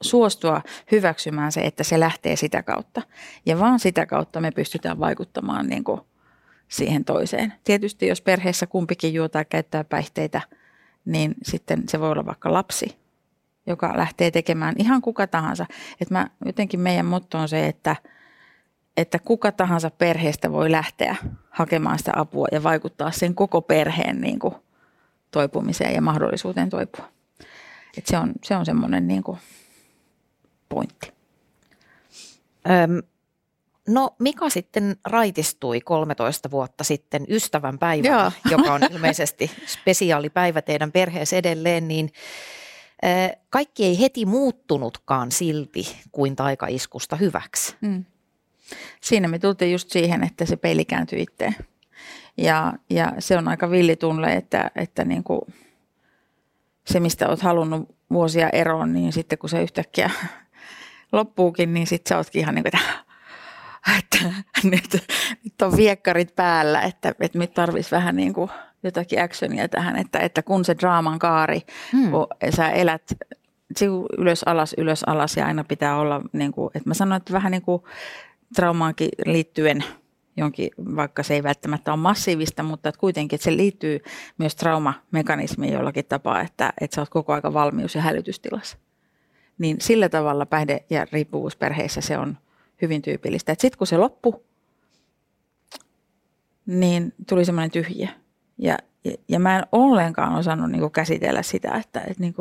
[0.00, 3.02] suostua hyväksymään se, että se lähtee sitä kautta.
[3.46, 6.00] Ja vaan sitä kautta me pystytään vaikuttamaan niin kuin
[6.68, 7.52] siihen toiseen.
[7.64, 10.40] Tietysti jos perheessä kumpikin juo tai käyttää päihteitä,
[11.04, 12.96] niin sitten se voi olla vaikka lapsi,
[13.66, 15.66] joka lähtee tekemään ihan kuka tahansa.
[16.00, 17.96] Et mä, jotenkin meidän motto on se, että,
[18.96, 21.16] että kuka tahansa perheestä voi lähteä
[21.50, 24.54] hakemaan sitä apua ja vaikuttaa sen koko perheen niin kuin,
[25.30, 27.08] toipumiseen ja mahdollisuuteen toipua.
[27.98, 29.38] Et se on, se on semmoinen niin kuin,
[30.68, 31.12] pointti.
[32.70, 33.02] Öm,
[33.88, 38.32] No Mika sitten raitistui 13 vuotta sitten ystävän päivänä, Joo.
[38.50, 42.12] joka on ilmeisesti spesiaalipäivä teidän perheessä edelleen, niin
[43.02, 47.76] eh, kaikki ei heti muuttunutkaan silti kuin taikaiskusta hyväksi.
[47.80, 48.04] Mm.
[49.00, 51.56] Siinä me tultiin just siihen, että se peili kääntyi itteen.
[52.36, 55.40] Ja, ja se on aika villitunle, että, että niin kuin
[56.86, 60.10] se, mistä olet halunnut vuosia eroon, niin sitten kun se yhtäkkiä
[61.12, 62.82] loppuukin, niin sitten sä ootkin ihan niin kuin,
[63.98, 64.18] että,
[64.70, 65.04] nyt,
[65.44, 68.50] nyt on viekkarit päällä, että, että nyt tarvitsisi vähän niin kuin
[68.82, 71.60] jotakin actionia tähän, että, että kun se draaman kaari,
[71.92, 72.10] Hmm.
[72.10, 73.02] kun sä elät
[74.18, 77.52] ylös alas, ylös alas ja aina pitää olla, niin kuin, että mä sanon, että vähän
[77.52, 77.82] niin kuin
[78.54, 79.84] traumaankin liittyen
[80.36, 84.00] jonkin, vaikka se ei välttämättä ole massiivista, mutta että kuitenkin, että se liittyy
[84.38, 88.78] myös traumamekanismiin jollakin tapaa, että, että sä oot koko aika valmius- ja hälytystilassa.
[89.58, 92.38] Niin sillä tavalla päihde- ja riippuvuusperheissä se on
[92.82, 93.52] hyvin tyypillistä.
[93.58, 94.40] Sitten kun se loppui,
[96.66, 98.08] niin tuli semmoinen tyhjiö.
[98.58, 102.34] Ja, ja, ja mä en ollenkaan osannut niin käsitellä sitä, että, että niin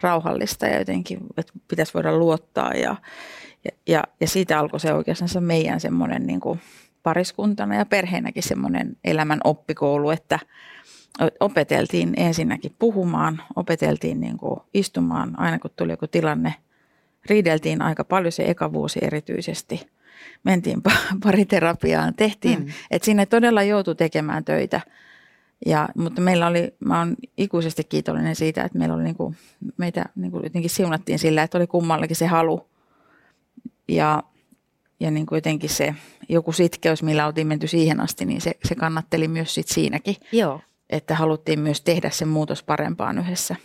[0.00, 2.72] rauhallista ja jotenkin, että pitäisi voida luottaa.
[2.72, 2.96] Ja,
[3.64, 6.40] ja, ja, ja siitä alkoi se oikeastaan se meidän semmoinen niin
[7.02, 10.38] pariskuntana ja perheenäkin semmoinen elämän oppikoulu, että
[11.40, 16.54] opeteltiin ensinnäkin puhumaan, opeteltiin niin kuin istumaan aina kun tuli joku tilanne.
[17.26, 19.86] Riideltiin aika paljon se eka vuosi erityisesti.
[20.44, 22.72] Mentiin pa- pariterapiaan, tehtiin, mm.
[22.90, 24.80] että sinne todella joutui tekemään töitä.
[25.66, 29.34] Ja, mutta meillä oli, mä oon ikuisesti kiitollinen siitä, että meillä oli niinku,
[29.76, 32.68] meitä niinku jotenkin siunattiin sillä, että oli kummallakin se halu.
[33.88, 34.22] Ja,
[35.00, 35.94] ja niinku jotenkin se
[36.28, 40.16] joku sitkeys, millä oltiin menty siihen asti, niin se, se kannatteli myös sit siinäkin.
[40.32, 40.60] Joo.
[40.90, 43.56] Että haluttiin myös tehdä se muutos parempaan yhdessä.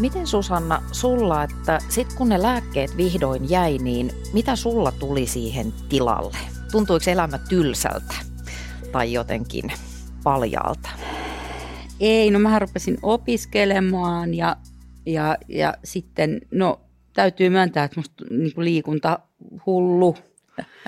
[0.00, 5.72] Miten Susanna, sulla, että sit kun ne lääkkeet vihdoin jäi, niin mitä sulla tuli siihen
[5.88, 6.36] tilalle?
[6.72, 8.14] Tuntuiko elämä tylsältä
[8.92, 9.72] tai jotenkin
[10.24, 10.88] paljaalta?
[12.00, 14.56] Ei, no mä rupesin opiskelemaan ja,
[15.06, 16.80] ja, ja sitten, no
[17.12, 19.18] täytyy myöntää, että musta niin liikunta
[19.66, 20.16] hullu.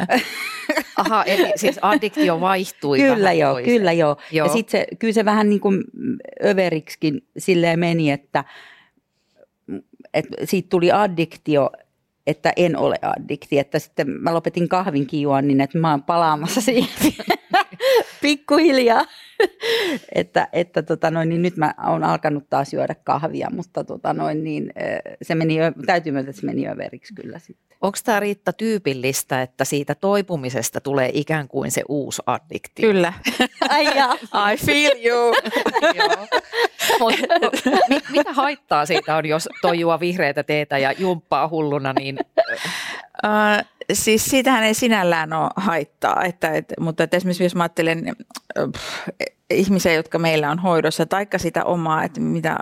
[0.97, 3.77] Aha, eli siis addiktio vaihtui Kyllä vähän joo, toiseen.
[3.77, 4.17] kyllä joo.
[4.33, 4.47] Joo.
[4.47, 5.85] Ja sitten se, kyllä se vähän niin kuin
[6.45, 8.45] överiksikin silleen meni, että,
[10.15, 11.71] että siitä tuli addiktio,
[12.27, 13.59] että en ole addikti.
[13.59, 16.89] Että sitten mä lopetin kahvinkin juonnin, että mä oon palaamassa siihen
[18.23, 19.05] pikkuhiljaa.
[20.15, 24.45] että että tota noin, niin nyt mä oon alkanut taas juoda kahvia, mutta tota noin,
[24.45, 24.73] niin,
[25.23, 27.65] se meni, täytyy myöntää, että se meni överiksi kyllä sitten.
[27.81, 32.89] Onko tämä Riitta tyypillistä, että siitä toipumisesta tulee ikään kuin se uusi addiktio?
[32.89, 33.13] Kyllä.
[33.69, 33.87] Ai.
[34.55, 35.35] I feel you.
[37.01, 37.15] Mut,
[37.89, 42.19] mi- mitä haittaa siitä on, jos toi juo vihreätä teetä ja jumppaa hulluna, niin
[43.25, 48.09] Uh, siis siitähän ei sinällään ole haittaa, että, et, mutta että esimerkiksi jos mä ajattelen
[48.09, 48.15] äh,
[48.73, 49.09] pff,
[49.51, 52.57] ihmisiä, jotka meillä on hoidossa, taikka sitä omaa, että mitä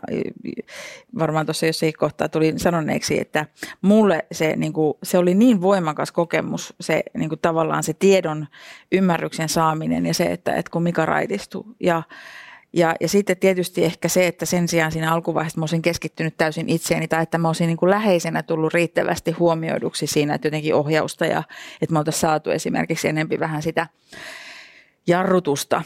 [1.19, 3.47] varmaan tuossa jossain kohtaa tuli sanoneeksi, että
[3.83, 8.47] mulle se, niin kuin, se oli niin voimakas kokemus, se niin kuin, tavallaan se tiedon
[8.93, 12.03] ymmärryksen saaminen ja se, että, että kun Mika raitistui ja
[12.73, 16.69] ja, ja sitten tietysti ehkä se, että sen sijaan siinä alkuvaiheessa mä olisin keskittynyt täysin
[16.69, 21.27] itseeni tai että mä olisin niin kuin läheisenä tullut riittävästi huomioiduksi siinä, että jotenkin ohjausta
[21.27, 21.43] ja
[21.83, 23.87] että me oltaisiin saatu esimerkiksi enempi vähän sitä
[25.07, 25.83] jarrutusta.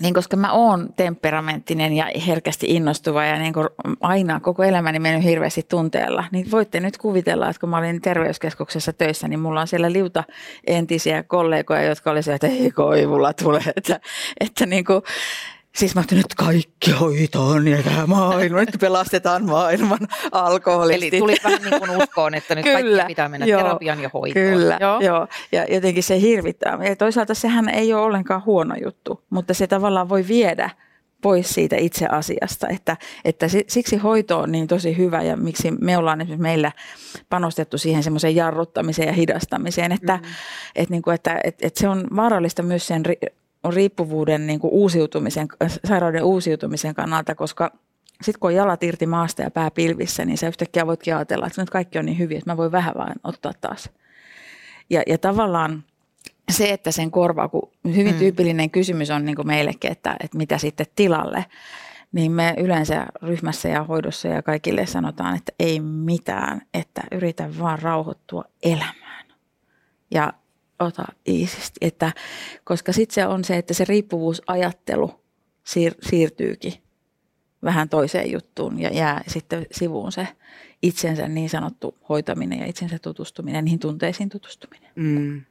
[0.00, 3.68] Niin koska mä oon temperamenttinen ja herkästi innostuva ja niin kuin
[4.00, 8.92] aina koko elämäni mennyt hirveästi tunteella, niin voitte nyt kuvitella, että kun mä olin terveyskeskuksessa
[8.92, 10.24] töissä, niin mulla on siellä liuta
[10.66, 14.00] entisiä kollegoja, jotka olisivat, että ei koivulla tule, että,
[14.40, 15.02] että niin kuin,
[15.76, 19.98] Siis mä ajattelin, että kaikki hoitoon ja tämä maailma, nyt pelastetaan maailman
[20.32, 21.14] alkoholistit.
[21.14, 24.10] eli tuli vähän niin kuin uskoon, että nyt Kyllä, kaikki pitää mennä joo, terapian ja
[24.14, 24.46] hoitoon.
[24.46, 25.00] Kyllä, Joo.
[25.00, 25.28] joo.
[25.52, 26.78] Ja jotenkin se hirvittää.
[26.88, 30.70] Ja toisaalta sehän ei ole ollenkaan huono juttu, mutta se tavallaan voi viedä
[31.22, 35.70] pois siitä itse asiasta, että, että si- siksi hoito on niin tosi hyvä ja miksi
[35.70, 36.72] me ollaan esimerkiksi meillä
[37.28, 40.32] panostettu siihen semmoiseen jarruttamiseen ja hidastamiseen, että, mm-hmm.
[40.76, 43.02] että, niin kuin, että, että, että se on vaarallista myös sen
[43.72, 45.48] ri- riippuvuuden niin kuin uusiutumisen,
[45.84, 47.72] sairauden uusiutumisen kannalta, koska
[48.22, 51.62] sitten kun on jalat irti maasta ja pää pilvissä, niin sä yhtäkkiä voitkin ajatella, että
[51.62, 53.90] nyt kaikki on niin hyviä, että mä voin vähän vaan ottaa taas.
[54.90, 55.84] Ja, ja tavallaan
[56.50, 58.18] se, että sen korvaa, kun hyvin Mm.
[58.18, 61.44] tyypillinen kysymys on niin kuin meillekin, että, että mitä sitten tilalle,
[62.12, 67.78] niin me yleensä ryhmässä ja hoidossa ja kaikille sanotaan, että ei mitään, että yritä vaan
[67.78, 69.26] rauhoittua elämään.
[70.10, 70.32] Ja
[70.78, 72.12] ota iisisti, että,
[72.64, 75.20] koska sitten se on se, että se riippuvuusajattelu
[75.64, 76.72] siir- siirtyykin
[77.64, 80.28] vähän toiseen juttuun ja jää sitten sivuun se
[80.82, 84.90] itsensä niin sanottu hoitaminen ja itsensä tutustuminen, niihin tunteisiin tutustuminen.
[84.94, 85.42] Mm.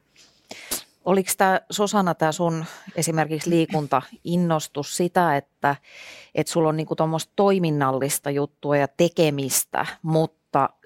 [1.04, 2.64] Oliko tämä Susanna, tämä sun
[2.96, 5.76] esimerkiksi liikuntainnostus sitä, että,
[6.34, 10.35] että sulla on niinku tuommoista toiminnallista juttua ja tekemistä, mutta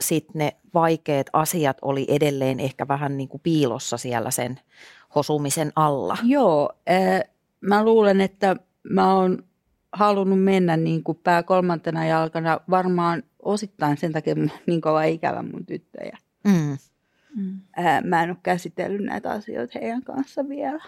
[0.01, 4.61] sitten ne vaikeat asiat oli edelleen ehkä vähän niinku piilossa siellä sen
[5.15, 6.17] hosumisen alla?
[6.23, 7.21] Joo, äh,
[7.61, 9.45] mä luulen, että mä oon
[9.93, 15.43] halunnut mennä niin kuin pää kolmantena jalkana varmaan osittain sen takia mun niin kova ikävä
[15.43, 16.19] mun tyttöjä.
[16.45, 16.79] Mm.
[17.37, 17.61] Mm.
[17.77, 20.85] Ää, mä en ole käsitellyt näitä asioita heidän kanssa vielä.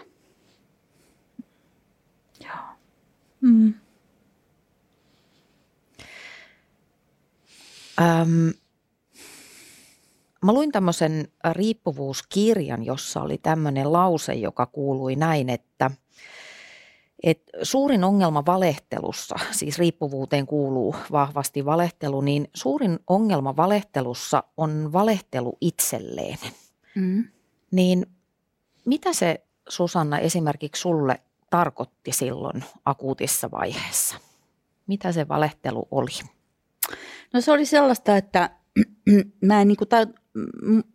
[2.43, 2.65] Joo.
[3.41, 3.73] Mm.
[8.01, 8.53] Öm,
[10.43, 15.91] mä luin tämmöisen riippuvuuskirjan, jossa oli tämmöinen lause, joka kuului näin, että–
[17.23, 25.57] et suurin ongelma valehtelussa, siis riippuvuuteen kuuluu vahvasti valehtelu, niin suurin ongelma valehtelussa on valehtelu
[25.61, 26.37] itselleen.
[26.95, 27.25] Mm.
[27.71, 28.05] Niin
[28.85, 34.17] mitä se Susanna esimerkiksi sulle tarkoitti silloin akuutissa vaiheessa?
[34.87, 36.11] Mitä se valehtelu oli?
[37.33, 38.49] No se oli sellaista, että
[39.47, 39.87] mä, en, niin kuin,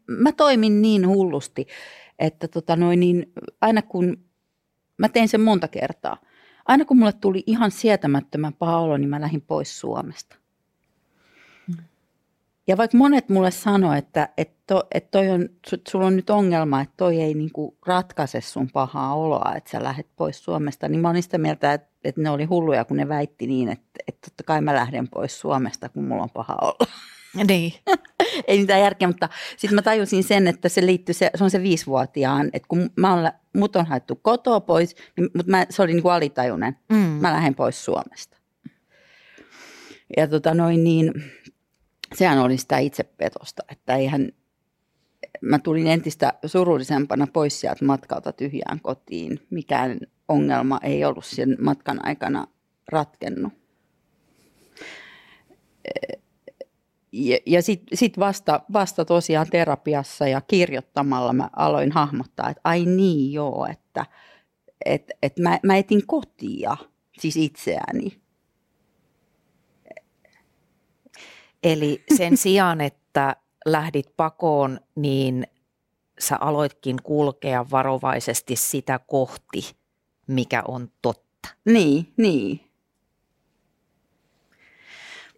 [0.07, 1.67] mä toimin niin hullusti,
[2.19, 4.29] että tota noin, niin aina kun
[4.99, 6.17] Mä tein sen monta kertaa.
[6.67, 10.37] Aina kun mulle tuli ihan sietämättömän paha olo, niin mä lähdin pois Suomesta.
[12.67, 15.49] Ja vaikka monet mulle sanoi, että, että, to, että toi on,
[15.89, 20.07] sulla on nyt ongelma, että toi ei niinku ratkaise sun pahaa oloa, että sä lähdet
[20.17, 23.47] pois Suomesta, niin mä olin sitä mieltä, että, että ne oli hulluja, kun ne väitti
[23.47, 26.79] niin, että, että totta kai mä lähden pois Suomesta, kun mulla on paha olo.
[27.35, 27.73] Niin.
[28.49, 31.63] ei mitään järkeä, mutta sitten mä tajusin sen, että se liittyy, se, se on se
[31.63, 35.93] viisivuotiaan, että kun mä olen, mut on haettu kotoa pois, niin, mutta mä, se oli
[35.93, 36.77] niin kuin alitajunen.
[36.93, 36.97] Mm.
[36.97, 38.37] Mä lähden pois Suomesta.
[40.17, 41.13] Ja tota noin niin,
[42.15, 44.33] sehän oli sitä itsepetosta, että eihän,
[45.41, 49.41] mä tulin entistä surullisempana pois sieltä matkalta tyhjään kotiin.
[49.51, 52.47] Mikään ongelma ei ollut sen matkan aikana
[52.93, 53.53] ratkennut
[57.13, 62.85] ja, ja sitten sit vasta, vasta tosiaan terapiassa ja kirjoittamalla mä aloin hahmottaa, että ai
[62.85, 64.07] niin joo, että
[64.85, 66.77] et, et mä, mä etin kotia,
[67.19, 68.21] siis itseäni.
[71.63, 75.47] Eli sen sijaan, että lähdit pakoon, niin
[76.19, 79.77] sä aloitkin kulkea varovaisesti sitä kohti,
[80.27, 81.49] mikä on totta.
[81.65, 82.61] Niin, niin.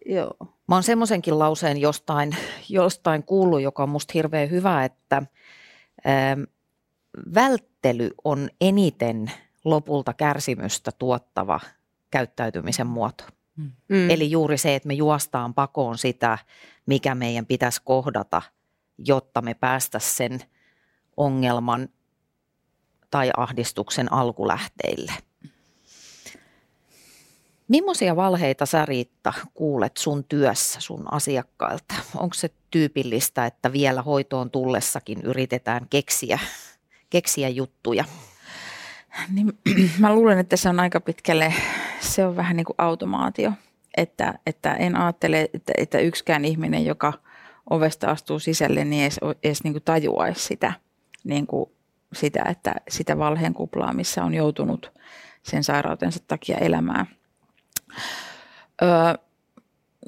[0.05, 0.35] Joo.
[0.71, 2.35] Mä oon semmoisenkin lauseen jostain,
[2.69, 5.21] jostain kuullut, joka on musta hirveän hyvä, että
[6.05, 6.41] ää, ähm,
[7.35, 9.31] välttely on eniten
[9.65, 11.59] lopulta kärsimystä tuottava
[12.11, 13.23] käyttäytymisen muoto.
[13.89, 14.09] Mm.
[14.09, 16.37] Eli juuri se, että me juostaan pakoon sitä,
[16.85, 18.41] mikä meidän pitäisi kohdata,
[18.97, 20.39] jotta me päästä sen
[21.17, 21.89] ongelman
[23.09, 25.13] tai ahdistuksen alkulähteille.
[27.71, 31.95] Millaisia valheita sä Riitta kuulet sun työssä sun asiakkailta?
[32.15, 36.39] Onko se tyypillistä, että vielä hoitoon tullessakin yritetään keksiä,
[37.09, 38.05] keksiä juttuja?
[39.33, 39.53] Niin,
[39.99, 41.53] mä luulen, että se on aika pitkälle,
[41.99, 43.51] se on vähän niin kuin automaatio.
[43.97, 47.13] Että, että en ajattele, että, että yksikään ihminen, joka
[47.69, 50.73] ovesta astuu sisälle, niin edes, edes niin kuin tajuaisi sitä,
[51.23, 51.71] niin kuin
[52.13, 54.91] sitä, että sitä valheen kuplaa, missä on joutunut
[55.43, 57.05] sen sairautensa takia elämään–
[58.81, 58.89] Öö,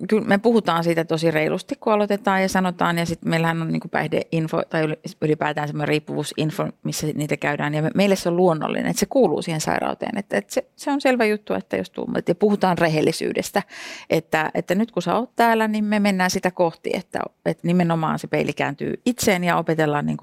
[0.09, 3.81] kyllä me puhutaan siitä tosi reilusti, kun aloitetaan ja sanotaan, ja sitten meillähän on niin
[3.91, 8.99] päihdeinfo tai ylipäätään semmoinen riippuvuusinfo, missä niitä käydään, ja me, meille se on luonnollinen, että
[8.99, 12.35] se kuuluu siihen sairauteen, että, että se, se on selvä juttu, että jos tuu, ja
[12.35, 13.63] puhutaan rehellisyydestä,
[14.09, 18.19] että, että nyt kun sä oot täällä, niin me mennään sitä kohti, että, että nimenomaan
[18.19, 20.17] se peili kääntyy itseen ja opetellaan niin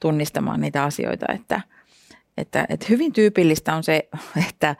[0.00, 1.60] tunnistamaan niitä asioita, että,
[2.36, 4.08] että, että hyvin tyypillistä on se,
[4.48, 4.76] että,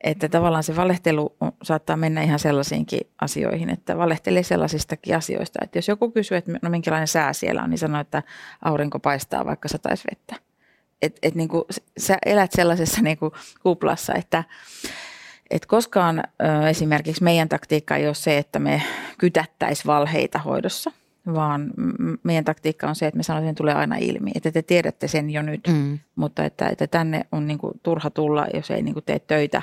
[0.00, 5.58] että tavallaan se valehtelu saattaa mennä ihan sellaisiinkin asioihin, että valehtelee sellaisistakin asioista.
[5.62, 8.22] Että jos joku kysyy, että no minkälainen sää siellä on, niin sanoo, että
[8.64, 10.36] aurinko paistaa vaikka sataisi vettä.
[11.02, 11.64] Että et niin kuin,
[11.98, 13.32] sä elät sellaisessa niin kuin
[13.62, 14.44] kuplassa, että
[15.50, 18.82] et koskaan ö, esimerkiksi meidän taktiikka ei ole se, että me
[19.18, 20.92] kytättäisiin valheita hoidossa,
[21.34, 21.70] vaan
[22.22, 25.30] meidän taktiikka on se, että me sanotaan, että tulee aina ilmi, että te tiedätte sen
[25.30, 25.98] jo nyt, mm.
[26.16, 29.62] mutta että, että tänne on niin kuin turha tulla, jos ei niin kuin tee töitä.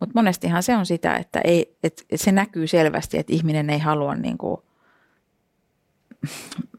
[0.00, 4.14] Mutta monestihan se on sitä, että, ei, että se näkyy selvästi, että ihminen ei halua,
[4.14, 4.60] niin kuin,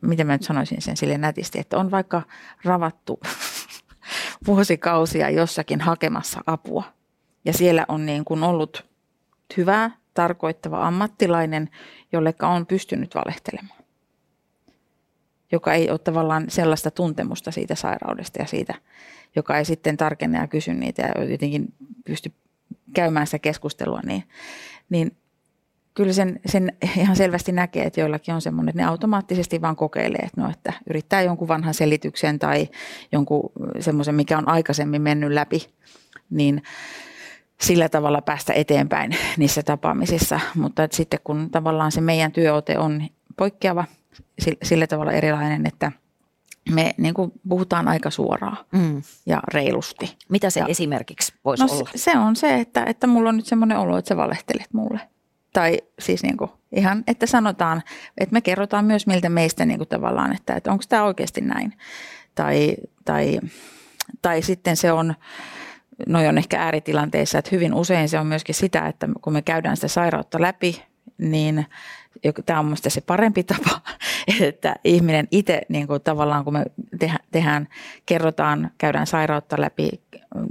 [0.01, 2.21] miten mä nyt sanoisin sen sille nätisti, että on vaikka
[2.63, 3.19] ravattu
[4.47, 6.83] vuosikausia jossakin hakemassa apua
[7.45, 8.85] Ja siellä on niin kuin ollut
[9.57, 11.69] hyvää, tarkoittava ammattilainen,
[12.11, 13.74] jolleka on pystynyt valehtelemaan.
[15.51, 18.73] Joka ei ole tavallaan sellaista tuntemusta siitä sairaudesta ja siitä,
[19.35, 21.73] joka ei sitten tarkenne ja kysy niitä ja jotenkin
[22.05, 22.31] pysty
[22.93, 24.23] käymään sitä keskustelua, niin,
[24.89, 25.17] niin
[25.93, 30.21] kyllä sen, sen ihan selvästi näkee, että joillakin on semmoinen, että ne automaattisesti vaan kokeilee,
[30.23, 32.69] että, no, että yrittää jonkun vanhan selityksen tai
[33.11, 35.67] jonkun semmoisen, mikä on aikaisemmin mennyt läpi,
[36.29, 36.63] niin
[37.61, 40.39] sillä tavalla päästä eteenpäin niissä tapaamisissa.
[40.55, 43.03] Mutta että sitten kun tavallaan se meidän työote on
[43.37, 43.85] poikkeava,
[44.63, 45.91] sillä tavalla erilainen, että
[46.71, 49.01] me niin kuin puhutaan aika suoraan mm.
[49.25, 50.17] ja reilusti.
[50.29, 51.89] Mitä se ja, esimerkiksi voisi no, olla?
[51.95, 54.99] Se on se, että, että mulla on nyt semmoinen olo, että sä valehtelet mulle.
[55.53, 57.83] Tai siis niin kuin ihan, että sanotaan,
[58.17, 61.73] että me kerrotaan myös miltä meistä niin kuin tavallaan, että, että onko tämä oikeasti näin.
[62.35, 62.75] Tai,
[63.05, 63.39] tai,
[64.21, 65.15] tai sitten se on,
[66.07, 69.77] no on ehkä ääritilanteissa, että hyvin usein se on myöskin sitä, että kun me käydään
[69.77, 70.83] sitä sairautta läpi,
[71.17, 71.65] niin
[72.45, 73.81] tämä on minusta se parempi tapa,
[74.41, 76.65] että ihminen itse niin kuin tavallaan kun me
[77.31, 77.67] tehdään,
[78.05, 79.89] kerrotaan, käydään sairautta läpi,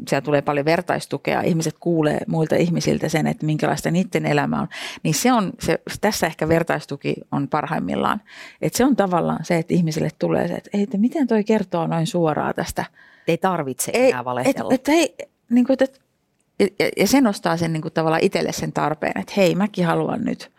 [0.08, 4.68] siellä tulee paljon vertaistukea, ihmiset kuulee muilta ihmisiltä sen, että minkälaista niiden elämä on,
[5.02, 8.20] niin se on, se, tässä ehkä vertaistuki on parhaimmillaan.
[8.62, 11.86] Että se on tavallaan se, että ihmisille tulee se, että, ei, että miten toi kertoo
[11.86, 12.84] noin suoraan tästä.
[13.28, 14.74] Ei tarvitse ei, enää valehdella.
[14.74, 15.14] Et, et, ei,
[15.50, 16.00] niin kuin, että,
[16.58, 20.24] ja, ja se nostaa sen niin kuin tavallaan itselle sen tarpeen, että hei mäkin haluan
[20.24, 20.53] nyt.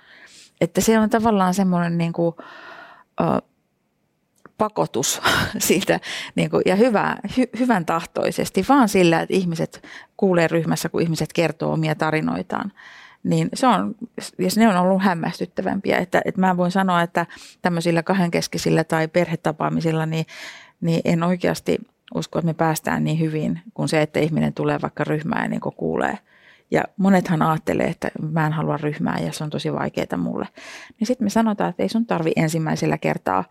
[0.62, 2.36] Että se on tavallaan semmoinen niin kuin,
[3.22, 3.56] uh,
[4.58, 5.22] pakotus
[5.58, 6.00] siitä
[6.36, 9.88] niin kuin, ja hyvä, hy, hyvän tahtoisesti, vaan sillä, että ihmiset
[10.18, 12.72] kuulee ryhmässä, kun ihmiset kertoo omia tarinoitaan.
[13.24, 13.96] Niin se on,
[14.40, 15.98] ja ne on ollut hämmästyttävämpiä.
[15.98, 17.26] Että, että mä voin sanoa, että
[17.62, 20.26] tämmöisillä kahdenkeskisillä tai perhetapaamisilla, niin,
[20.82, 21.78] niin en oikeasti
[22.16, 25.62] usko, että me päästään niin hyvin kuin se, että ihminen tulee vaikka ryhmään ja niin
[25.78, 26.18] kuulee.
[26.72, 30.48] Ja monethan ajattelee, että mä en halua ryhmää ja se on tosi vaikeaa mulle.
[31.00, 33.44] Niin sitten me sanotaan, että ei sun tarvi ensimmäisellä kertaa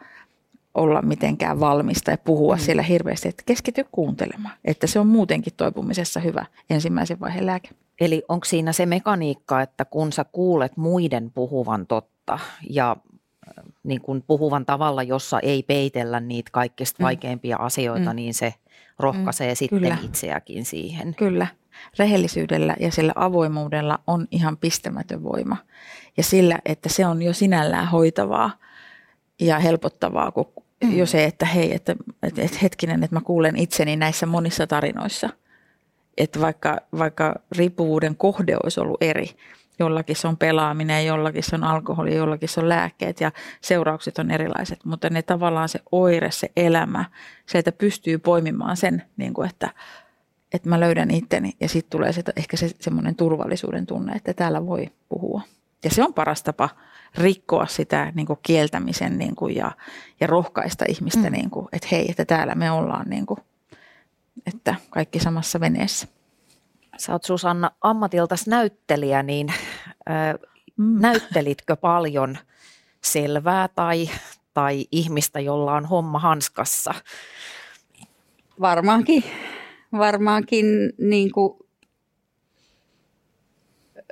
[0.74, 2.60] olla mitenkään valmista ja puhua mm.
[2.60, 4.54] siellä hirveästi, että keskity kuuntelemaan.
[4.64, 7.68] Että se on muutenkin toipumisessa hyvä ensimmäisen vaiheen lääke.
[8.00, 12.38] Eli onko siinä se mekaniikka, että kun sä kuulet muiden puhuvan totta
[12.70, 12.96] ja
[13.48, 17.04] äh, niin kun puhuvan tavalla, jossa ei peitellä niitä kaikista mm.
[17.04, 18.16] vaikeimpia asioita, mm.
[18.16, 18.54] niin se
[18.98, 19.56] rohkaisee mm.
[19.56, 19.98] sitten Kyllä.
[20.02, 21.14] itseäkin siihen.
[21.14, 21.46] Kyllä.
[21.98, 25.56] Rehellisyydellä ja sillä avoimuudella on ihan pistämätön voima.
[26.16, 28.50] Ja sillä, että se on jo sinällään hoitavaa
[29.40, 30.52] ja helpottavaa, kun
[30.84, 30.96] mm.
[30.96, 35.28] jo se, että hei, että, että, että hetkinen, että mä kuulen itseni näissä monissa tarinoissa.
[36.16, 39.26] Että vaikka, vaikka riippuvuuden kohde olisi ollut eri,
[39.78, 44.30] jollakin se on pelaaminen, jollakin se on alkoholi, jollakin se on lääkkeet ja seuraukset on
[44.30, 47.04] erilaiset, mutta ne tavallaan se oire, se elämä,
[47.46, 49.70] se, että pystyy poimimaan sen, niin kuin että,
[50.54, 54.66] että mä löydän itteni ja sitten tulee se, ehkä se semmoinen turvallisuuden tunne, että täällä
[54.66, 55.42] voi puhua.
[55.84, 56.68] Ja se on paras tapa
[57.14, 59.72] rikkoa sitä niin kuin kieltämisen niin kuin ja,
[60.20, 61.32] ja rohkaista ihmistä, mm.
[61.32, 63.40] niin kuin, että hei, että täällä me ollaan, niin kuin,
[64.46, 66.08] että kaikki samassa veneessä.
[66.96, 70.34] Sä oot Susanna ammatiltas näyttelijä, niin äh,
[70.76, 71.00] mm.
[71.00, 72.38] näyttelitkö paljon
[73.00, 74.10] selvää tai,
[74.54, 76.94] tai ihmistä, jolla on homma hanskassa?
[78.60, 79.24] Varmaankin,
[79.98, 80.66] varmaankin
[80.98, 81.58] niin kuin,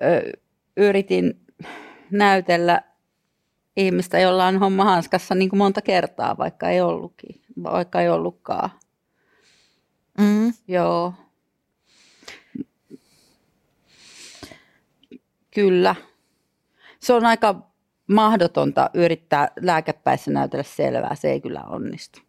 [0.03, 0.33] ö,
[0.77, 1.41] yritin
[2.11, 2.83] näytellä
[3.77, 8.71] ihmistä, jolla on homma hanskassa niin kuin monta kertaa, vaikka ei ollutkin, vaikka ei ollutkaan.
[10.19, 10.53] Mm.
[10.69, 11.15] Joo.
[15.55, 15.95] Kyllä.
[17.01, 17.73] Se on aika
[18.07, 21.15] mahdotonta yrittää lääkepäissä näytellä selvää.
[21.15, 22.21] Se ei kyllä onnistu.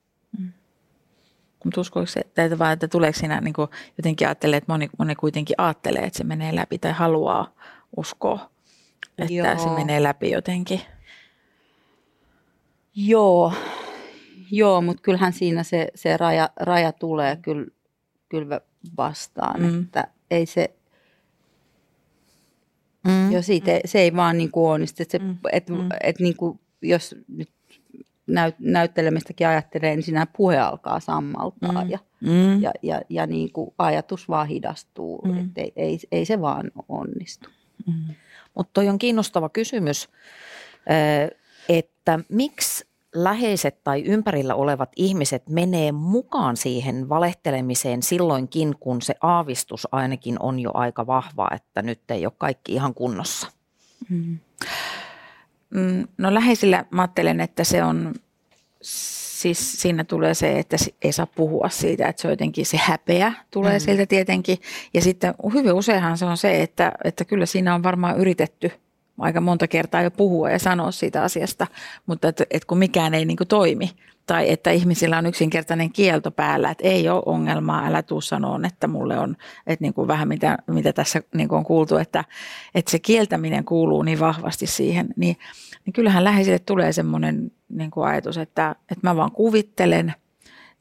[1.64, 5.16] Mutta uskoiko se, että, vai, että tuleeko siinä niin kuin jotenkin ajattelee, että moni, moni
[5.16, 7.54] kuitenkin ajattelee, että se menee läpi tai haluaa
[7.98, 8.50] uskoa,
[9.18, 9.60] että Joo.
[9.60, 10.82] se menee läpi jotenkin?
[12.96, 13.54] Joo,
[14.52, 17.68] Joo mutta kyllähän siinä se, se raja, raja tulee kyllä,
[18.30, 18.62] kyllä
[18.98, 19.82] vastaan, mm.
[19.82, 20.76] että ei se,
[23.08, 23.32] mm.
[23.32, 23.80] jos siitä, mm.
[23.86, 25.38] se ei vaan niin kuin onnistu, että, se, mm.
[25.52, 25.90] et, mm.
[26.04, 27.50] et niin kuin, jos nyt
[28.28, 31.90] näyt, näyttelemistäkin ajattelee, niin siinä puhe alkaa sammaltaa mm.
[31.90, 32.62] ja, mm.
[32.62, 35.38] ja, ja, ja niin kuin ajatus vaan hidastuu, mm.
[35.38, 37.50] että ei, ei, ei se vaan onnistu.
[37.88, 38.16] Mm.
[38.56, 40.10] Mutta toi on kiinnostava kysymys
[41.70, 49.88] että miksi läheiset tai ympärillä olevat ihmiset menee mukaan siihen valehtelemiseen silloinkin, kun se aavistus
[49.92, 53.48] ainakin on jo aika vahva, että nyt ei ole kaikki ihan kunnossa?
[54.10, 54.40] Mm.
[55.74, 58.14] Mm no läheisillä mä ajattelen, että se on
[59.44, 63.34] siis siinä tulee se, että ei saa puhua siitä, että se on jotenkin se häpeä
[63.52, 63.80] tulee mm.
[63.80, 64.58] sieltä tietenkin.
[64.94, 68.72] Ja sitten hyvin useinhan se on se, että, että kyllä siinä on varmaan yritetty
[69.20, 71.68] aika monta kertaa jo puhua ja sanoa siitä asiasta,
[72.06, 73.90] mutta että, että kun mikään ei niin kuin toimi
[74.26, 78.88] tai että ihmisillä on yksinkertainen kielto päällä, että ei ole ongelmaa, älä tuu sanoon, että
[78.88, 79.36] mulle on,
[79.68, 82.24] että niin kuin vähän mitä, mitä tässä niin kuin on kuultu, että,
[82.76, 85.38] että se kieltäminen kuuluu niin vahvasti siihen, niin,
[85.86, 90.14] niin kyllähän läheisille tulee semmoinen niin kuin ajatus, että, että mä vaan kuvittelen,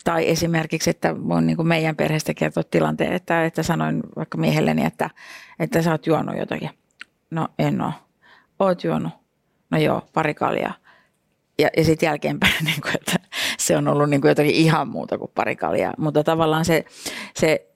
[0.05, 5.11] tai esimerkiksi, että voin niin meidän perheestä kertoa tilanteen, että, että sanoin vaikka miehelleni, että,
[5.59, 6.71] että sä oot juonut jotakin.
[7.31, 7.93] No en ole.
[8.63, 9.13] Oot juonut.
[9.71, 10.75] No joo, pari kaljaa.
[11.59, 13.19] Ja, ja sitten jälkeenpäin, niin kuin, että
[13.59, 15.95] se on ollut niin kuin jotakin ihan muuta kuin pari kaljaa.
[15.99, 16.85] Mutta tavallaan se,
[17.35, 17.67] se,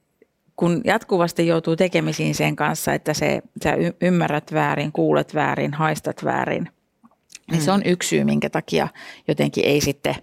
[0.57, 6.68] kun jatkuvasti joutuu tekemisiin sen kanssa, että se, sä ymmärrät väärin, kuulet väärin, haistat väärin,
[7.51, 7.91] niin se on mm.
[7.91, 8.89] yksi syy, minkä takia
[9.28, 10.14] jotenkin ei sitten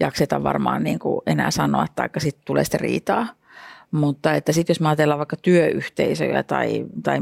[0.00, 3.26] jakseta varmaan niin kuin enää sanoa, tai sitten tulee sitten riitaa.
[3.90, 7.18] Mutta että sitten jos me ajatellaan vaikka työyhteisöjä tai, tai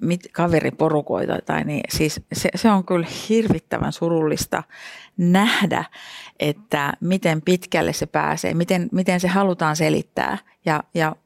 [0.00, 4.62] mit, kaveriporukoita, tai niin siis se, se on kyllä hirvittävän surullista
[5.16, 5.84] nähdä,
[6.40, 11.16] että miten pitkälle se pääsee, miten, miten se halutaan selittää ja, ja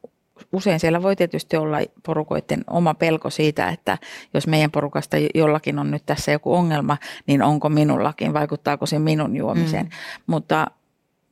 [0.52, 3.98] usein siellä voi tietysti olla porukoiden oma pelko siitä, että
[4.34, 6.96] jos meidän porukasta jollakin on nyt tässä joku ongelma,
[7.26, 9.84] niin onko minullakin, vaikuttaako se minun juomiseen.
[9.84, 9.90] Mm.
[10.26, 10.66] Mutta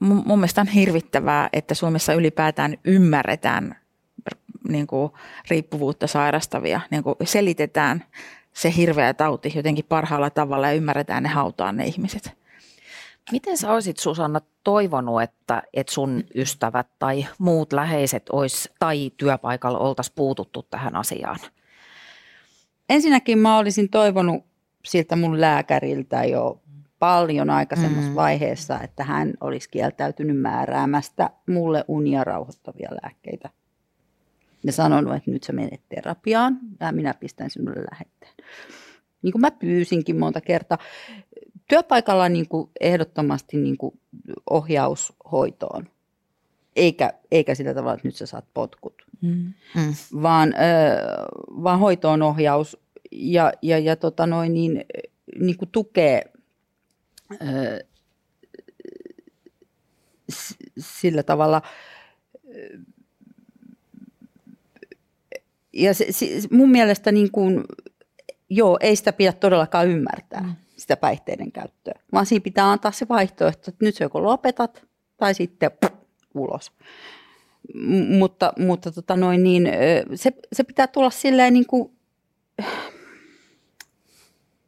[0.00, 3.79] mun, mun mielestä on hirvittävää, että Suomessa ylipäätään ymmärretään
[4.68, 5.12] niin kuin
[5.50, 8.04] riippuvuutta sairastavia, niin kuin selitetään
[8.52, 12.40] se hirveä tauti jotenkin parhaalla tavalla ja ymmärretään ne hautaan ne ihmiset.
[13.32, 19.78] Miten sä olisit Susanna toivonut, että, että sun ystävät tai muut läheiset ois, tai työpaikalla
[19.78, 21.38] oltaisiin puututtu tähän asiaan?
[22.88, 24.44] Ensinnäkin mä olisin toivonut
[24.84, 26.60] siltä mun lääkäriltä jo
[26.98, 28.14] paljon aikaisemmassa mm.
[28.14, 33.50] vaiheessa, että hän olisi kieltäytynyt määräämästä mulle unia rauhoittavia lääkkeitä.
[34.64, 38.34] Ja sanonut, että nyt sä menet terapiaan ja minä pistän sinulle lähetteen.
[39.22, 40.78] Niin kuin mä pyysinkin monta kertaa
[41.70, 44.00] työpaikalla niin kuin ehdottomasti niin kuin
[44.50, 45.88] ohjaus hoitoon,
[46.76, 49.52] eikä, eikä sillä tavalla, että nyt sä saat potkut, mm.
[49.76, 49.94] mm.
[50.22, 50.56] vaan, ö,
[51.62, 52.76] vaan hoitoon ohjaus
[53.12, 54.84] ja, ja, ja tota noin, niin,
[55.40, 56.24] niin kuin tukee
[57.32, 57.84] ö,
[60.78, 61.62] sillä tavalla,
[65.72, 67.64] ja se, se, mun mielestä niin kuin,
[68.50, 70.40] joo, ei sitä pidä todellakaan ymmärtää.
[70.40, 74.84] Mm sitä päihteiden käyttöä, vaan siinä pitää antaa se vaihtoehto, että nyt se joko lopetat
[75.16, 75.94] tai sitten pff,
[76.34, 76.72] ulos.
[77.74, 79.68] M- mutta mutta tota noin, niin,
[80.14, 81.92] se, se pitää tulla silleen niin kuin,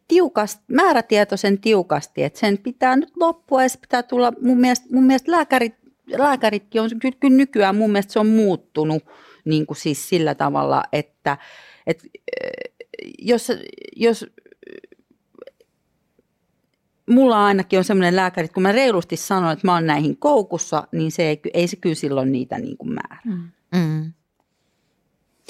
[0.09, 5.05] tiukasti, määrätietoisen tiukasti, että sen pitää nyt loppua ja se pitää tulla, mun mielestä, mun
[5.05, 5.75] mielestä lääkärit,
[6.07, 9.03] lääkäritkin on kyllä, kyllä nykyään, mun mielestä se on muuttunut
[9.45, 11.39] niin kuin siis sillä tavalla, että,
[11.87, 12.05] että
[13.19, 13.49] jos,
[13.97, 14.27] jos
[17.11, 20.89] mulla ainakin on semmoinen lääkäri, että kun mä reilusti sanon, että mä oon näihin koukussa,
[20.93, 23.23] niin se ei, ei se kyllä silloin niitä niin kuin määrä.
[23.25, 23.49] Mm.
[23.75, 24.13] mm.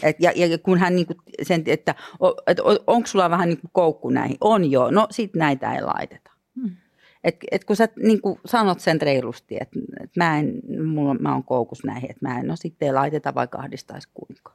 [0.03, 1.95] Et, ja, ja kun hän niin kuin sen, että
[2.47, 4.37] et, onko sulla vähän niin kuin koukku näihin?
[4.41, 6.31] On joo, no sit näitä ei laiteta.
[6.55, 6.77] Mm.
[7.25, 11.33] Et, et kun sä niin kuin sanot sen reilusti, että et mä, en, mulla, mä
[11.33, 14.53] oon koukus näihin, että mä en, no sitten ei laiteta vaikka ahdistaisi kuinka.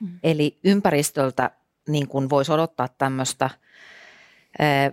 [0.00, 0.18] Mm.
[0.22, 1.50] Eli ympäristöltä
[1.88, 3.50] niin kuin voisi odottaa tämmöistä–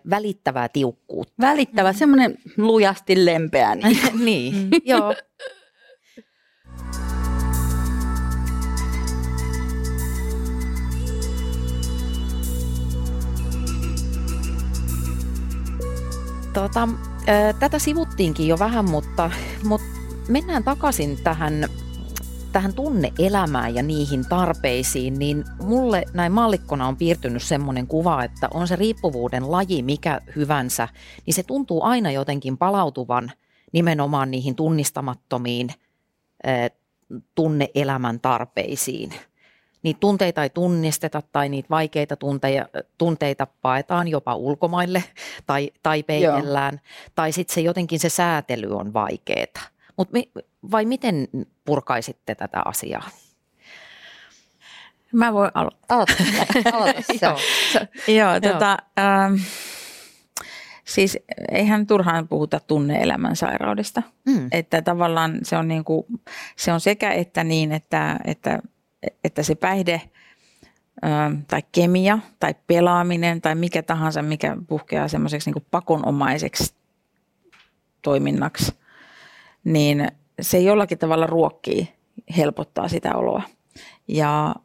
[0.09, 1.34] välittävää tiukkuutta.
[1.41, 1.97] Välittävä, mm.
[1.97, 3.76] semmoinen lujasti lempeä.
[3.76, 4.70] Niin, niin mm.
[4.86, 5.16] joo.
[16.54, 16.89] Tota,
[17.60, 19.32] tätä sivuttiinkin jo vähän, mutta,
[19.64, 19.88] mutta
[20.28, 21.68] mennään takaisin tähän
[22.51, 28.68] tähän tunneelämään ja niihin tarpeisiin, niin mulle näin mallikkona on piirtynyt semmoinen kuva, että on
[28.68, 30.88] se riippuvuuden laji mikä hyvänsä,
[31.26, 33.32] niin se tuntuu aina jotenkin palautuvan
[33.72, 35.70] nimenomaan niihin tunnistamattomiin
[37.36, 39.14] tunneelämän tarpeisiin.
[39.84, 42.65] Niitä tunteita ei tunnisteta tai niitä vaikeita tunteja,
[42.97, 45.03] tunteita paetaan jopa ulkomaille
[45.45, 46.73] tai, tai peitellään.
[46.73, 47.11] Joo.
[47.15, 49.73] Tai sitten se jotenkin se säätely on vaikeaa.
[49.97, 50.19] Mutta
[50.71, 51.27] vai miten
[51.65, 53.09] purkaisitte tätä asiaa?
[55.13, 56.25] Mä voin alo- aloittaa.
[56.73, 57.38] Aloita Joo,
[58.07, 59.36] Joo, tota, ähm,
[60.86, 61.17] siis
[61.51, 64.01] eihän turhaan puhuta tunneelämän sairaudesta.
[64.25, 64.47] Mm.
[64.51, 66.07] Että tavallaan se on, niinku,
[66.55, 68.59] se on sekä että niin, että, että,
[69.24, 70.01] että se päihde
[71.47, 76.76] tai kemia tai pelaaminen tai mikä tahansa, mikä puhkeaa semmoiseksi niinku pakonomaiseksi
[78.01, 78.72] toiminnaksi–
[79.64, 80.08] niin
[80.41, 81.89] se jollakin tavalla ruokkii,
[82.38, 83.41] helpottaa sitä oloa.
[84.08, 84.56] Ja,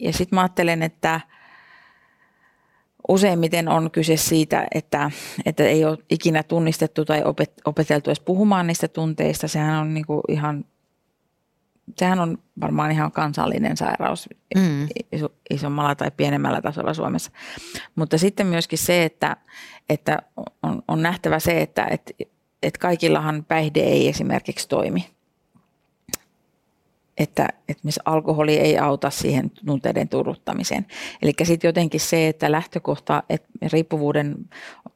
[0.00, 1.20] ja sitten mä ajattelen, että
[3.08, 5.10] useimmiten on kyse siitä, että,
[5.46, 9.48] että ei ole ikinä tunnistettu tai opet, opeteltu edes puhumaan niistä tunteista.
[9.48, 10.64] Sehän on niin kuin ihan
[11.98, 14.88] sehän on varmaan ihan kansallinen sairaus mm.
[15.50, 17.30] isommalla tai pienemmällä tasolla Suomessa.
[17.94, 19.36] Mutta sitten myöskin se, että,
[19.88, 20.18] että
[20.62, 22.12] on, on nähtävä se, että että
[22.62, 25.06] että kaikillahan päihde ei esimerkiksi toimi
[27.22, 30.86] että, että alkoholi ei auta siihen tunteiden turruttamiseen.
[31.22, 34.34] Eli sitten jotenkin se, että lähtökohta, että riippuvuuden,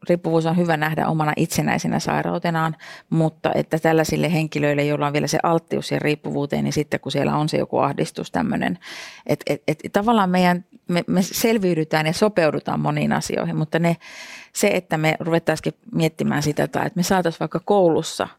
[0.08, 2.76] riippuvuus on hyvä nähdä omana itsenäisenä sairautenaan,
[3.10, 7.36] mutta että tällaisille henkilöille, joilla on vielä se alttius siihen riippuvuuteen, niin sitten kun siellä
[7.36, 8.78] on se joku ahdistus tämmöinen,
[9.26, 13.96] että et, et, tavallaan meidän, me, me selviydytään ja sopeudutaan moniin asioihin, mutta ne,
[14.52, 18.28] se, että me ruvettaisiin miettimään sitä, tai että me saataisiin vaikka koulussa–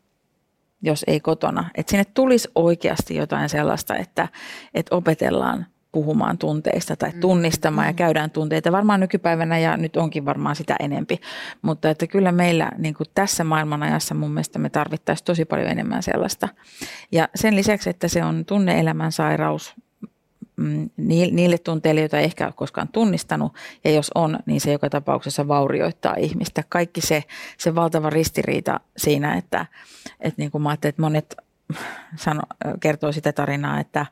[0.81, 1.69] jos ei kotona.
[1.75, 4.27] Että sinne tulisi oikeasti jotain sellaista, että,
[4.73, 7.19] että opetellaan puhumaan tunteista tai mm.
[7.19, 7.95] tunnistamaan ja mm.
[7.95, 8.71] käydään tunteita.
[8.71, 11.21] Varmaan nykypäivänä ja nyt onkin varmaan sitä enempi.
[11.61, 16.03] Mutta että kyllä meillä niin kuin tässä maailmanajassa mun mielestä me tarvittaisiin tosi paljon enemmän
[16.03, 16.47] sellaista.
[17.11, 19.75] Ja sen lisäksi, että se on tunneelämän sairaus,
[21.31, 23.53] niille tunteille, joita ei ehkä ole koskaan tunnistanut,
[23.83, 26.63] ja jos on, niin se joka tapauksessa vaurioittaa ihmistä.
[26.69, 27.23] Kaikki se,
[27.57, 29.65] se valtava ristiriita siinä, että,
[30.19, 31.35] että niin kuin mä että monet
[32.15, 32.41] sano,
[32.79, 34.05] kertoo sitä tarinaa, että,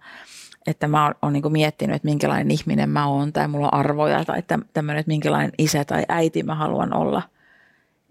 [0.68, 4.44] että mä oon niin miettinyt, että minkälainen ihminen mä oon, tai mulla on arvoja, tai
[4.74, 7.22] tämmöinen, että minkälainen isä tai äiti mä haluan olla.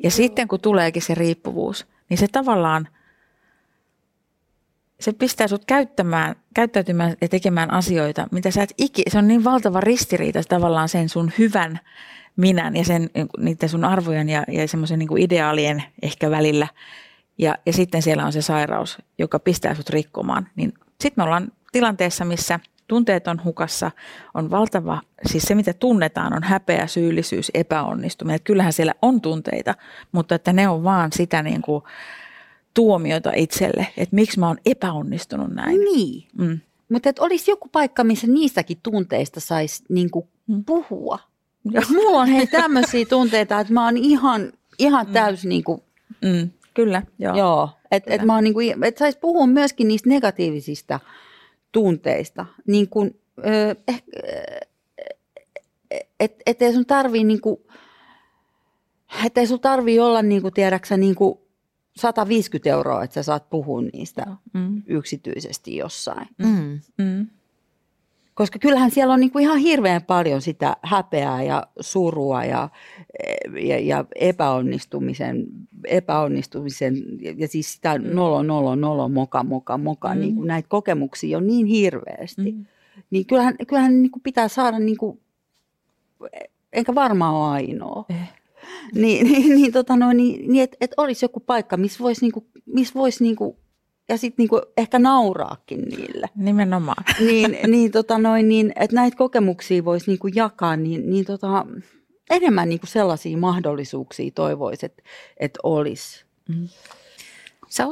[0.02, 2.88] Ja sitten kun tuleekin se riippuvuus, niin se tavallaan–
[5.04, 9.44] se pistää sut käyttämään, käyttäytymään ja tekemään asioita, mitä sä et iki, se on niin
[9.44, 11.80] valtava ristiriita tavallaan sen sun hyvän
[12.36, 16.68] minän ja sen, niiden sun arvojen ja, ja semmoisen niin ideaalien ehkä välillä.
[17.38, 20.48] Ja, ja sitten siellä on se sairaus, joka pistää sut rikkomaan.
[20.56, 23.90] Niin sitten me ollaan tilanteessa, missä tunteet on hukassa,
[24.34, 28.36] on valtava, siis se mitä tunnetaan on häpeä, syyllisyys, epäonnistuminen.
[28.36, 29.74] Että kyllähän siellä on tunteita,
[30.12, 31.84] mutta että ne on vaan sitä niin kuin,
[32.74, 35.80] tuomiota itselle, että miksi mä oon epäonnistunut näin.
[35.80, 36.60] Niin, mm.
[36.88, 40.64] mutta että olisi joku paikka, missä niistäkin tunteista saisi niinku mm.
[40.64, 41.18] puhua.
[41.70, 45.12] Jos mulla on hei tämmöisiä tunteita, että mä oon ihan, ihan mm.
[45.12, 45.48] täys mm.
[45.48, 45.84] niinku,
[46.22, 46.50] mm.
[46.74, 47.36] Kyllä, joo.
[47.36, 51.00] joo että et mä oon niinku, et saisi puhua myöskin niistä negatiivisista
[51.72, 52.46] tunteista.
[52.66, 54.10] Niin kuin, ö, ehkä,
[56.20, 57.66] et, et ei sun tarvii niinku,
[59.26, 61.43] että ei sun tarvii olla niinku, tiedäksä, niinku,
[61.96, 64.82] 150 euroa, että sä saat puhua niistä mm.
[64.86, 66.28] yksityisesti jossain.
[66.38, 66.80] Mm.
[66.98, 67.26] Mm.
[68.34, 72.68] Koska kyllähän siellä on niinku ihan hirveän paljon sitä häpeää ja surua ja,
[73.60, 75.46] ja, ja epäonnistumisen,
[75.86, 76.94] epäonnistumisen
[77.36, 78.04] ja siis sitä mm.
[78.14, 80.20] nolo, nolo, nolo, moka, moka, moka, mm.
[80.20, 82.52] niin kuin näitä kokemuksia on niin hirveästi.
[82.52, 82.66] Mm.
[83.10, 85.20] Niin kyllähän, kyllähän niinku pitää saada, niinku,
[86.72, 88.04] enkä varmaan ole ainoa.
[88.10, 88.43] Eh
[88.94, 92.46] niin, niin, niin, tota noin, niin, niin että et olisi joku paikka, missä voisi niinku,
[92.66, 93.58] miss vois niinku,
[94.08, 96.26] ja sitten niinku ehkä nauraakin niille.
[96.36, 97.04] Nimenomaan.
[97.26, 101.66] Niin, niin, tota noin, niin että näitä kokemuksia voisi niinku jakaa, niin, niin tota,
[102.30, 105.02] enemmän niinku sellaisia mahdollisuuksia toivoisi, että
[105.36, 106.24] et olisi.
[106.48, 106.68] Mm.
[107.74, 107.86] Sä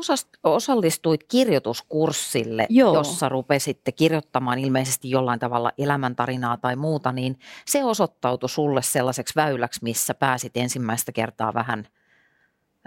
[0.45, 2.95] osallistuit kirjoituskurssille, Joo.
[2.95, 9.80] jossa rupesitte kirjoittamaan ilmeisesti jollain tavalla elämäntarinaa tai muuta, niin se osoittautui sulle sellaiseksi väyläksi,
[9.83, 11.87] missä pääsit ensimmäistä kertaa vähän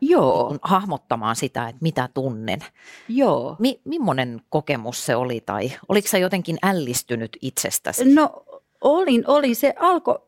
[0.02, 0.50] Joo.
[0.50, 2.60] Niin hahmottamaan sitä, että mitä tunnen.
[3.08, 3.56] Joo.
[3.60, 8.14] Mi- millainen kokemus se oli tai oliko sä jotenkin ällistynyt itsestäsi?
[8.14, 8.46] No
[8.82, 9.56] olin, oli.
[9.56, 10.20] Se alkoi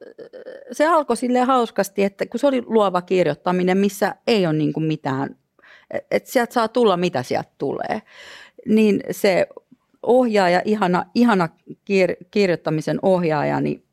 [0.71, 5.35] se alko silleen hauskasti, että kun se oli luova kirjoittaminen, missä ei ole niin mitään
[6.11, 8.01] että sieltä saa tulla mitä sieltä tulee.
[8.65, 9.47] Niin se
[10.03, 13.83] ohjaaja, ihana, ihana kir- kirjoittamisen ohjaaja, niin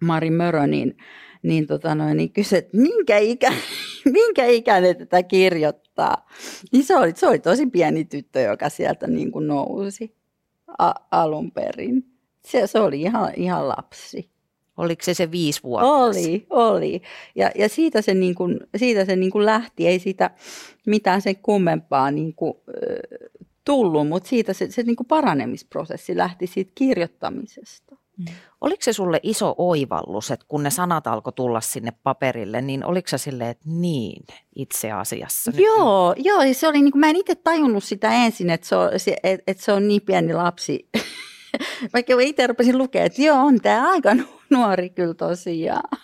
[0.00, 0.96] Mari Mörö, niin,
[1.42, 3.52] niin, tota noin, niin kysyi, että minkä, ikä,
[4.12, 6.28] minkä ikäinen tätä kirjoittaa.
[6.72, 10.16] Niin se oli, se oli tosi pieni tyttö, joka sieltä niin kuin nousi
[10.78, 12.04] a, alun perin.
[12.46, 14.31] Se, se oli ihan, ihan lapsi.
[14.76, 15.88] Oliko se se viisi vuotta?
[15.88, 17.02] Oli, oli.
[17.34, 20.30] Ja, ja siitä se, niin kuin, siitä se niin kuin lähti, ei siitä
[20.86, 22.54] mitään sen kummempaa niin kuin,
[23.64, 27.96] tullut, mutta siitä se, se niin kuin paranemisprosessi lähti siitä kirjoittamisesta.
[28.16, 28.24] Mm.
[28.60, 33.08] Oliko se sulle iso oivallus, että kun ne sanat alkoi tulla sinne paperille, niin oliko
[33.08, 34.24] se silleen, että niin
[34.56, 35.52] itse asiassa?
[35.54, 36.26] Joo, nyt...
[36.26, 38.90] joo se oli, niin kuin, mä en itse tajunnut sitä ensin, että se on,
[39.22, 40.88] että, että se on niin pieni lapsi,
[41.94, 44.41] vaikka itse rupesin lukea, että joo, on tämä aika nuori
[44.94, 45.98] kyllä tosiaan.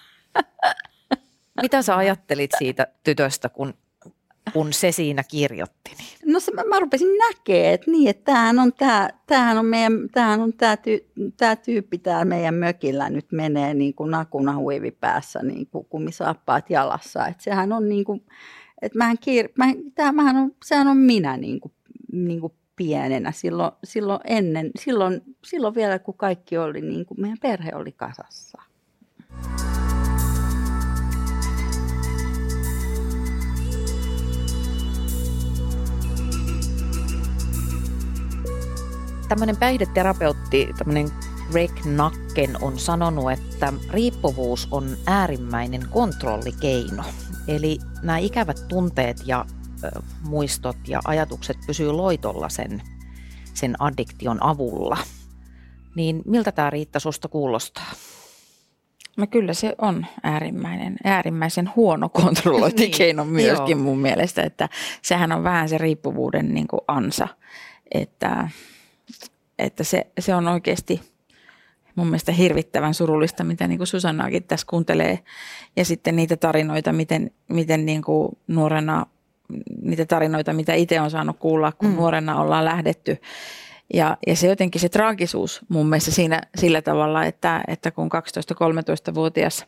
[1.62, 3.74] Mitä sä ajattelit siitä tytöstä, kun
[4.52, 5.90] kun se siinä kirjoitti?
[5.98, 6.32] Niin?
[6.32, 9.92] No se, mä, mä rupesin näkemään, että niin, että tämähän on tämä, tämähän on meidän,
[10.12, 14.90] tämähän on tämä, tyy, tämä tyyppi täällä meidän mökillä nyt menee niin kuin nakuna huivi
[14.90, 17.26] päässä, niin kuin kumisaappaat jalassa.
[17.26, 18.22] Että sehän on niin kuin,
[18.82, 21.72] että mähän, kiir, mä, tämähän on, sehän on minä niin kuin,
[22.12, 27.38] niin kuin pienenä silloin, silloin ennen, silloin, silloin vielä kun kaikki oli niin kuin meidän
[27.42, 28.62] perhe oli kasassa.
[39.28, 41.08] Tämmöinen päihdeterapeutti, tämmöinen
[41.50, 47.04] Greg Nacken on sanonut, että riippuvuus on äärimmäinen kontrollikeino.
[47.48, 49.44] Eli nämä ikävät tunteet ja
[50.22, 52.82] muistot ja ajatukset pysyy loitolla sen,
[53.54, 54.96] sen addiktion avulla.
[55.94, 57.92] Niin miltä tämä Riitta susta kuulostaa?
[59.16, 63.84] No kyllä se on äärimmäinen, äärimmäisen huono kontrollointikeino niin, myöskin joo.
[63.84, 64.68] mun mielestä, että
[65.02, 67.28] sehän on vähän se riippuvuuden niin kuin ansa,
[67.94, 68.50] että,
[69.58, 71.00] että se, se on oikeasti
[71.98, 75.18] mun mielestä hirvittävän surullista, mitä niin kuin Susannaakin tässä kuuntelee
[75.76, 79.06] ja sitten niitä tarinoita, miten, miten niin kuin nuorena,
[79.82, 81.96] niitä tarinoita, mitä itse on saanut kuulla, kun mm.
[81.96, 83.16] nuorena ollaan lähdetty
[83.94, 88.10] ja, ja se jotenkin se traagisuus mun mielestä siinä sillä tavalla, että, että kun
[89.10, 89.66] 12-13-vuotias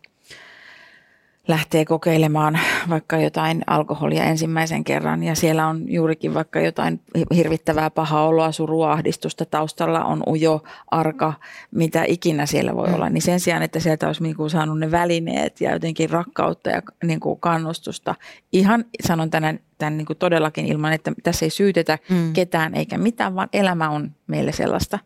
[1.49, 7.01] lähtee kokeilemaan vaikka jotain alkoholia ensimmäisen kerran ja siellä on juurikin vaikka jotain
[7.35, 11.33] hirvittävää pahaa oloa, surua, ahdistusta taustalla on ujo, arka,
[11.71, 12.95] mitä ikinä siellä voi mm.
[12.95, 16.71] olla, niin sen sijaan, että sieltä olisi niin kuin saanut ne välineet ja jotenkin rakkautta
[16.71, 18.15] ja niin kuin kannustusta,
[18.53, 22.33] ihan sanon tänään tämän niin kuin todellakin ilman, että tässä ei syytetä mm.
[22.33, 24.99] ketään eikä mitään, vaan elämä on meille sellaista,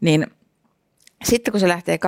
[0.00, 0.26] niin–
[1.24, 1.98] sitten kun se lähtee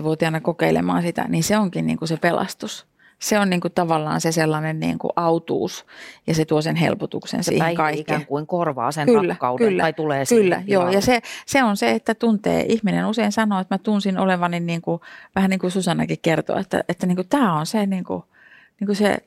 [0.00, 2.86] 12-13-vuotiaana kokeilemaan sitä, niin se onkin niin kuin se pelastus.
[3.18, 5.86] Se on niin kuin tavallaan se sellainen niin kuin autuus
[6.26, 8.00] ja se tuo sen helpotuksen se siihen kaikkeen.
[8.00, 10.90] ikään kuin korvaa sen kyllä, rakkauden kyllä, tai tulee Kyllä, joo.
[10.90, 14.82] Ja se, se on se, että tuntee, ihminen usein sanoo, että mä tunsin olevani niin
[14.82, 15.00] kuin,
[15.34, 18.22] vähän niin kuin Susannakin kertoo, että, että niin kuin tämä on se niin kuin,
[18.80, 19.18] niin kuin se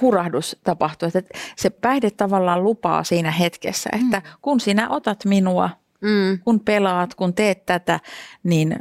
[0.00, 1.06] hurahdus tapahtuu.
[1.14, 4.32] Että se päihde tavallaan lupaa siinä hetkessä, että mm.
[4.42, 5.70] kun sinä otat minua–
[6.02, 6.38] Mm.
[6.44, 8.00] Kun pelaat, kun teet tätä,
[8.42, 8.76] niin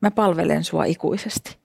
[0.00, 1.60] mä palvelen sua ikuisesti.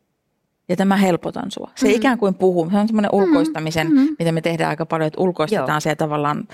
[0.70, 1.72] Ja tämä helpotan sua.
[1.76, 1.94] Se mm.
[1.94, 2.70] ikään kuin puhuu.
[2.70, 3.30] Se on semmoinen mm-hmm.
[3.30, 4.16] ulkoistamisen, mm.
[4.20, 5.80] mitä me tehdään aika paljon, että ulkoistetaan Joo.
[5.80, 6.48] se tavallaan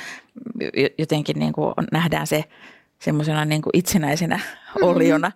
[0.97, 2.43] jotenkin niin kuin nähdään se
[2.99, 4.87] semmoisena niin kuin itsenäisenä mm.
[4.87, 5.31] oliona.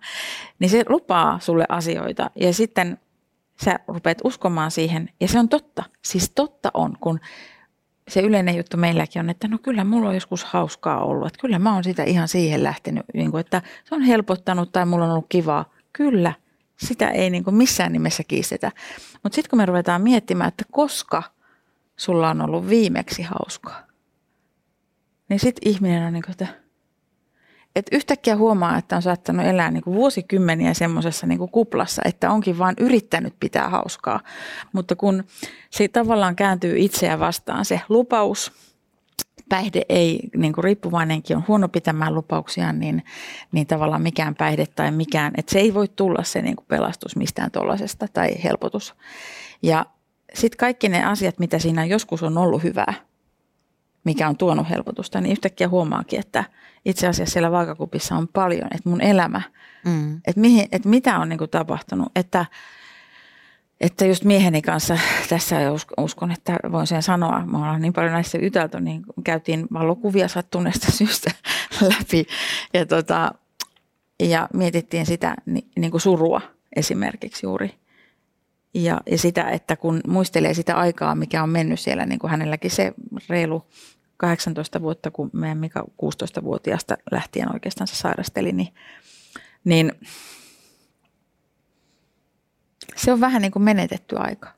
[0.58, 2.98] Niin se lupaa sulle asioita ja sitten
[3.64, 5.84] sä rupeat uskomaan siihen ja se on totta.
[6.02, 7.20] Siis totta on, kun
[8.08, 11.26] se yleinen juttu meilläkin on, että no kyllä mulla on joskus hauskaa ollut.
[11.26, 14.86] Että kyllä mä oon sitä ihan siihen lähtenyt, niin kuin, että se on helpottanut tai
[14.86, 15.72] mulla on ollut kivaa.
[15.92, 16.32] Kyllä,
[16.76, 18.72] sitä ei niin kuin missään nimessä kiistetä.
[19.22, 21.22] Mutta sitten kun me ruvetaan miettimään, että koska
[21.96, 23.82] sulla on ollut viimeksi hauskaa,
[25.28, 26.65] niin sitten ihminen on niin kuin, että
[27.76, 32.58] että yhtäkkiä huomaa, että on saattanut elää niin kuin vuosikymmeniä semmoisessa niin kuplassa, että onkin
[32.58, 34.20] vain yrittänyt pitää hauskaa.
[34.72, 35.24] Mutta kun
[35.70, 38.52] se tavallaan kääntyy itseä vastaan se lupaus,
[39.48, 43.04] päihde ei, niin kuin riippuvainenkin on huono pitämään lupauksia, niin,
[43.52, 47.16] niin tavallaan mikään päihde tai mikään, että se ei voi tulla se niin kuin pelastus
[47.16, 48.94] mistään tuollaisesta tai helpotus.
[49.62, 49.86] Ja
[50.34, 52.94] sitten kaikki ne asiat, mitä siinä joskus on ollut hyvää,
[54.06, 56.44] mikä on tuonut helpotusta, niin yhtäkkiä huomaakin, että
[56.84, 59.42] itse asiassa siellä vaakakupissa on paljon, että mun elämä,
[59.84, 60.16] mm.
[60.16, 62.46] että, mihin, että mitä on niin kuin tapahtunut, että,
[63.80, 64.98] että just mieheni kanssa
[65.28, 65.56] tässä
[65.98, 70.92] uskon, että voin sen sanoa, mä olen niin paljon näistä ytelty, niin käytiin valokuvia sattuneesta
[70.98, 71.30] syystä
[71.80, 72.26] läpi
[72.74, 73.32] ja, tota,
[74.20, 75.34] ja mietittiin sitä
[75.76, 76.40] niin kuin surua
[76.76, 77.74] esimerkiksi juuri.
[78.74, 82.70] Ja, ja sitä, että kun muistelee sitä aikaa, mikä on mennyt siellä, niin kuin hänelläkin
[82.70, 82.94] se
[83.28, 83.66] reilu
[84.16, 88.74] 18 vuotta, kun meidän Mika 16-vuotiaasta lähtien oikeastaan se sairasteli, niin,
[89.64, 89.92] niin
[92.96, 94.48] se on vähän niin kuin menetetty aika.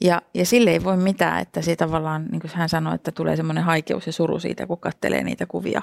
[0.00, 3.36] Ja, ja sille ei voi mitään, että se tavallaan, niin kuin hän sanoi, että tulee
[3.36, 5.82] semmoinen haikeus ja suru siitä, kun katselee niitä kuvia.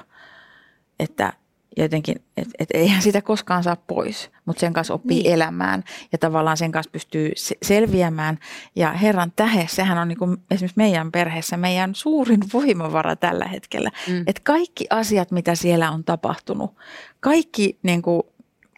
[0.98, 1.32] Että,
[1.76, 5.32] jotenkin, että et eihän sitä koskaan saa pois, mutta sen kanssa oppii niin.
[5.32, 8.38] elämään ja tavallaan sen kanssa pystyy selviämään.
[8.76, 13.90] Ja Herran tähe, sehän on niin kuin esimerkiksi meidän perheessä meidän suurin voimavara tällä hetkellä.
[14.08, 14.24] Mm.
[14.26, 16.76] Että kaikki asiat, mitä siellä on tapahtunut,
[17.20, 18.22] kaikki, niin kuin,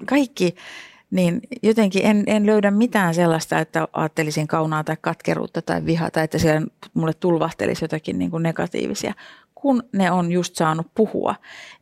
[0.07, 0.55] kaikki
[1.11, 6.39] niin jotenkin en, en löydä mitään sellaista, että ajattelisin kaunaa tai katkeruutta tai vihata, että
[6.39, 9.15] siellä mulle tulvahtelisi jotakin niin kuin negatiivisia
[9.65, 11.35] kun ne on just saanut puhua.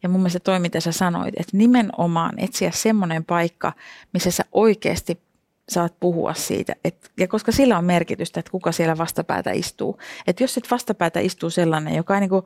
[0.03, 3.73] Ja mun mielestä toi, mitä sä sanoit, että nimenomaan etsiä semmoinen paikka,
[4.13, 5.21] missä sä oikeasti
[5.69, 6.77] saat puhua siitä.
[6.85, 9.99] Et, ja koska sillä on merkitystä, että kuka siellä vastapäätä istuu.
[10.27, 12.45] Että jos sit vastapäätä istuu sellainen, joka, niin kuin,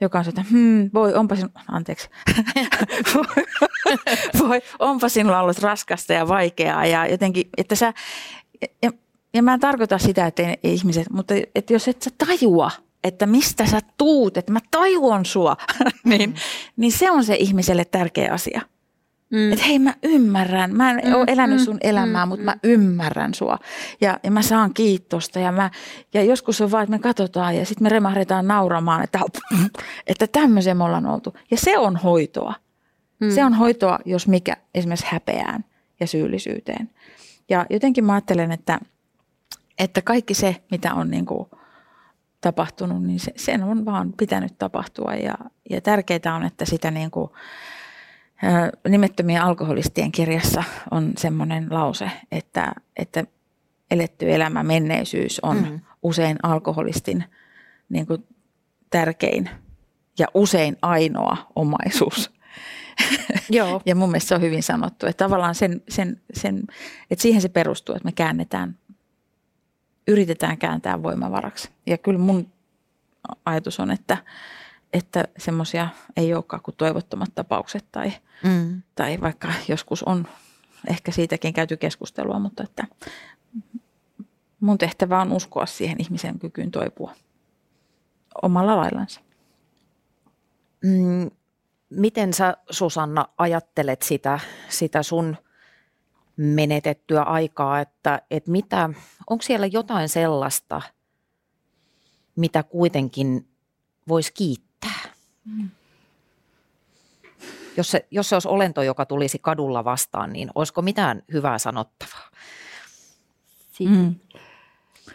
[0.00, 2.08] joka on se, että hmm, voi, onpa sinun, anteeksi,
[4.48, 7.92] voi, onpa sinulla ollut raskasta ja vaikeaa ja jotenkin, että sä,
[8.82, 8.90] ja,
[9.34, 12.70] ja mä en tarkoita sitä, että ei, ihmiset, mutta että jos et sä tajua,
[13.04, 15.56] että mistä sä tuut, että mä tajuan sua,
[16.04, 16.36] niin, mm.
[16.76, 18.60] niin se on se ihmiselle tärkeä asia.
[19.30, 19.52] Mm.
[19.52, 22.44] Että hei mä ymmärrän, mä en mm, ole elänyt mm, sun elämää, mm, mutta mm.
[22.44, 23.58] mä ymmärrän sua.
[24.00, 25.70] Ja, ja mä saan kiitosta ja, mä,
[26.14, 29.20] ja joskus on vaan, että me katsotaan ja sitten me remahdetaan nauramaan, että,
[30.06, 31.34] että tämmöisen me ollaan oltu.
[31.50, 32.54] Ja se on hoitoa.
[33.20, 33.30] Mm.
[33.30, 35.64] Se on hoitoa, jos mikä esimerkiksi häpeään
[36.00, 36.90] ja syyllisyyteen.
[37.48, 38.80] Ja jotenkin mä ajattelen, että,
[39.78, 41.48] että kaikki se, mitä on niin kuin
[42.44, 45.14] tapahtunut, niin se, sen on vaan pitänyt tapahtua.
[45.14, 45.34] Ja,
[45.70, 47.30] ja tärkeää on, että sitä niin kuin,
[48.88, 53.24] nimettömien alkoholistien kirjassa on semmoinen lause, että, että
[53.90, 55.80] eletty elämä, menneisyys on mm.
[56.02, 57.24] usein alkoholistin
[57.88, 58.26] niin kuin
[58.90, 59.50] tärkein
[60.18, 62.30] ja usein ainoa omaisuus.
[63.50, 63.80] Joo.
[63.86, 66.62] ja mun mielestä se on hyvin sanottu, että tavallaan sen, sen, sen,
[67.10, 68.78] että siihen se perustuu, että me käännetään,
[70.08, 71.70] yritetään kääntää voimavaraksi.
[71.86, 72.52] Ja kyllä mun
[73.44, 74.16] ajatus on, että,
[74.92, 78.12] että semmoisia ei olekaan kuin toivottomat tapaukset tai,
[78.44, 78.82] mm.
[78.94, 80.26] tai vaikka joskus on
[80.88, 82.86] ehkä siitäkin käyty keskustelua, mutta että
[84.60, 87.14] mun tehtävä on uskoa siihen ihmisen kykyyn toipua
[88.42, 89.20] omalla laillansa.
[90.84, 91.30] Mm,
[91.90, 94.38] miten sä Susanna ajattelet sitä,
[94.68, 95.36] sitä sun
[96.36, 98.90] menetettyä aikaa, että, että mitä,
[99.30, 100.82] onko siellä jotain sellaista,
[102.36, 103.48] mitä kuitenkin
[104.08, 105.00] voisi kiittää?
[105.44, 105.70] Mm.
[107.76, 112.30] Jos se, jos se olisi olento, joka tulisi kadulla vastaan, niin olisiko mitään hyvää sanottavaa?
[113.80, 114.14] Mm.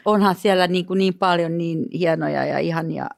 [0.06, 3.10] Onhan siellä niin, kuin niin paljon niin hienoja ja ihania,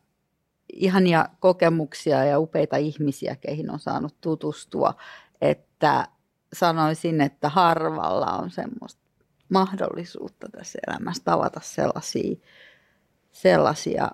[0.74, 4.94] ihania kokemuksia ja upeita ihmisiä, keihin on saanut tutustua,
[5.42, 6.08] että
[6.54, 9.02] sanoisin, että harvalla on semmoista
[9.50, 12.36] mahdollisuutta tässä elämässä tavata sellaisia,
[13.32, 14.12] sellaisia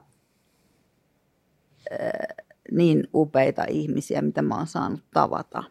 [2.72, 5.64] niin upeita ihmisiä, mitä mä oon saanut tavata.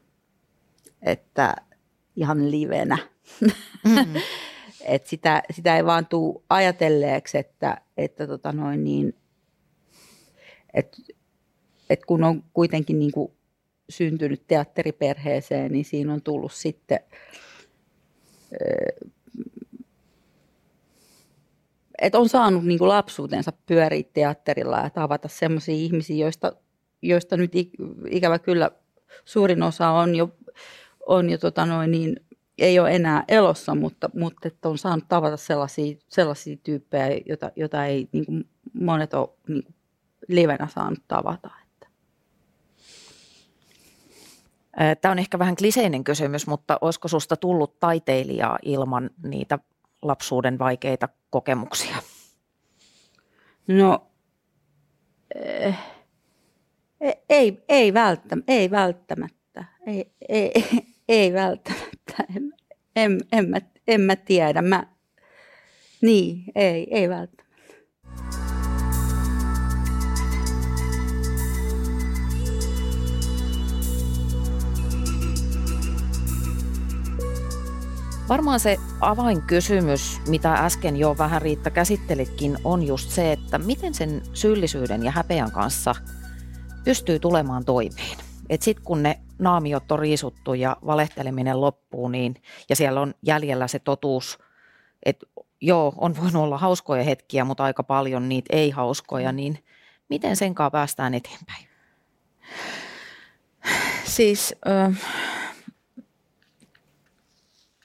[1.03, 1.57] Että
[2.17, 2.99] ihan livenä.
[3.41, 4.15] Mm-hmm.
[4.87, 9.15] Et sitä, sitä ei vaan tule ajatelleeksi, että, että tota noin niin,
[10.75, 10.97] et,
[11.91, 13.36] et kun on kuitenkin niin kuin
[13.91, 17.01] syntynyt teatteriperheeseen, niin siinä on tullut sitten
[21.99, 26.53] että on saanut niin kuin lapsuutensa pyöriä teatterilla ja tavata sellaisia ihmisiä, joista
[27.03, 27.53] joista nyt
[28.11, 28.71] ikävä kyllä
[29.25, 30.31] suurin osa on jo,
[31.07, 32.21] on jo tota noin, niin,
[32.59, 37.87] ei ole enää elossa, mutta, mutta että on saanut tavata sellaisia, sellaisia tyyppejä, joita, joita
[37.87, 39.75] ei niin kuin monet ole niin kuin
[40.29, 41.51] livenä saanut tavata.
[45.01, 49.59] Tämä on ehkä vähän kliseinen kysymys, mutta olisiko susta tullut taiteilijaa ilman niitä
[50.03, 51.97] lapsuuden vaikeita kokemuksia?
[53.69, 54.07] No,
[55.35, 55.77] eh,
[57.29, 59.65] ei, ei, välttämättä, ei välttämättä.
[59.87, 60.53] Ei, ei,
[61.09, 62.25] ei välttämättä.
[62.37, 62.53] En,
[62.97, 64.63] en, en, mä, en mä tiedä.
[64.63, 64.87] Mä,
[66.03, 67.46] niin, ei, ei välttämättä.
[78.29, 84.23] Varmaan se avainkysymys, mitä äsken jo vähän Riitta käsittelitkin, on just se, että miten sen
[84.33, 85.95] syyllisyyden ja häpeän kanssa–
[86.87, 88.19] pystyy tulemaan toimeen.
[88.49, 92.35] Et sitten kun ne naamiot on riisuttu ja valehteleminen loppuu, niin,
[92.69, 94.39] ja siellä on jäljellä se totuus,
[95.03, 95.27] että
[95.61, 99.59] joo, on voinut olla hauskoja hetkiä, mutta aika paljon niitä ei hauskoja, niin
[100.09, 101.69] miten sen kanssa päästään eteenpäin?
[104.05, 104.99] Siis äh,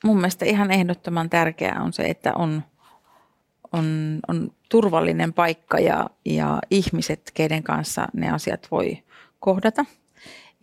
[0.03, 2.63] mun mielestä ihan ehdottoman tärkeää on se, että on,
[3.73, 9.03] on, on turvallinen paikka ja, ja ihmiset, keiden kanssa ne asiat voi
[9.39, 9.85] kohdata.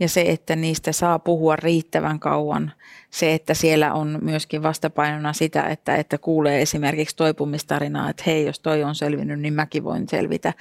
[0.00, 2.72] Ja se, että niistä saa puhua riittävän kauan.
[3.10, 8.60] Se, että siellä on myöskin vastapainona sitä, että, että kuulee esimerkiksi toipumistarinaa, että hei, jos
[8.60, 10.54] toi on selvinnyt, niin mäkin voin selvitä.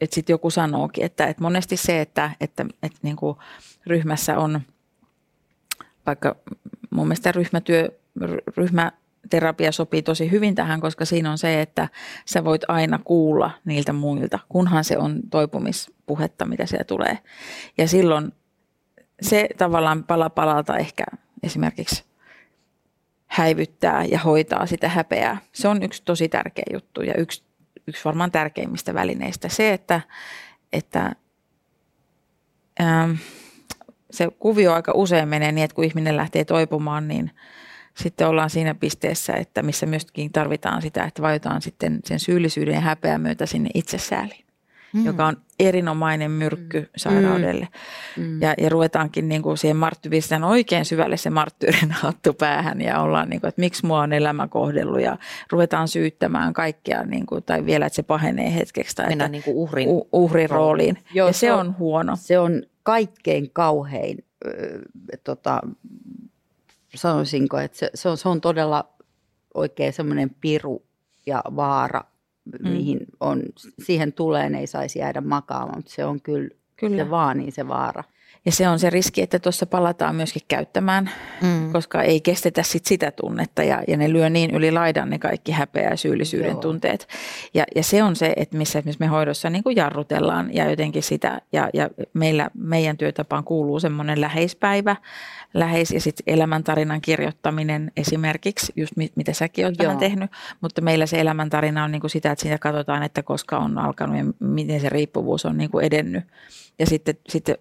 [0.00, 3.36] Että sitten joku sanookin, että, että monesti se, että, että, että niin kuin
[3.86, 4.60] ryhmässä on,
[6.06, 6.36] vaikka
[6.90, 7.88] mun mielestä ryhmätyö,
[8.56, 8.92] ryhmä
[9.30, 11.88] terapia sopii tosi hyvin tähän, koska siinä on se, että
[12.26, 17.18] sä voit aina kuulla niiltä muilta, kunhan se on toipumispuhetta, mitä siellä tulee.
[17.78, 18.32] Ja silloin
[19.22, 21.04] se tavallaan pala palalta ehkä
[21.42, 22.04] esimerkiksi
[23.26, 25.36] häivyttää ja hoitaa sitä häpeää.
[25.52, 27.42] Se on yksi tosi tärkeä juttu ja yksi,
[27.86, 29.48] yksi varmaan tärkeimmistä välineistä.
[29.48, 30.00] Se, että,
[30.72, 31.12] että
[32.80, 33.12] ähm,
[34.10, 37.30] se kuvio aika usein menee niin, että kun ihminen lähtee toipumaan, niin
[37.96, 42.80] sitten ollaan siinä pisteessä, että missä myöskin tarvitaan sitä, että vajotaan sitten sen syyllisyyden ja
[42.80, 44.44] häpeän myötä sinne itsesääliin
[44.94, 45.04] mm.
[45.04, 46.86] joka on erinomainen myrkky mm.
[46.96, 47.68] sairaudelle.
[48.16, 48.42] Mm.
[48.42, 53.30] Ja, ja ruvetaankin niin kuin siihen marttyvistään oikein syvälle se marttyyrin hattu päähän ja ollaan
[53.30, 55.18] niin kuin, että miksi mua on elämä kohdellut ja
[55.50, 58.96] ruvetaan syyttämään kaikkea niin kuin, tai vielä, että se pahenee hetkeksi.
[58.96, 60.98] Tai Mennään niin kuin uhrin, u, uhrin rooliin.
[61.14, 62.16] Joo, ja se on, on huono.
[62.16, 64.52] Se on kaikkein kauhein, äh,
[65.24, 65.60] tota,
[66.94, 68.88] sanoisinko, että se, se, on, se on todella
[69.54, 70.82] oikein semmoinen piru
[71.26, 72.04] ja vaara
[72.44, 72.68] mm.
[72.68, 73.42] mihin on,
[73.82, 76.96] siihen tulee, ei saisi jäädä makaamaan, mutta se on kyllä, kyllä.
[76.96, 78.04] se vaanii se vaara.
[78.46, 81.10] Ja se on se riski, että tuossa palataan myöskin käyttämään,
[81.42, 81.72] mm.
[81.72, 85.52] koska ei kestetä sit sitä tunnetta ja, ja ne lyö niin yli laidan ne kaikki
[85.52, 86.60] häpeä ja syyllisyyden Joo.
[86.60, 87.08] tunteet.
[87.54, 91.40] Ja, ja se on se, että missä me hoidossa niin kuin jarrutellaan ja jotenkin sitä,
[91.52, 94.96] ja, ja meillä, meidän työtapaan kuuluu semmoinen läheispäivä,
[95.54, 100.30] läheis- ja sitten elämäntarinan kirjoittaminen esimerkiksi, just mit, mitä säkin olet vähän tehnyt,
[100.60, 104.16] mutta meillä se elämäntarina on niin kuin sitä, että siinä katsotaan, että koska on alkanut
[104.16, 106.24] ja miten se riippuvuus on niin kuin edennyt.
[106.78, 107.56] Ja sitten, sitten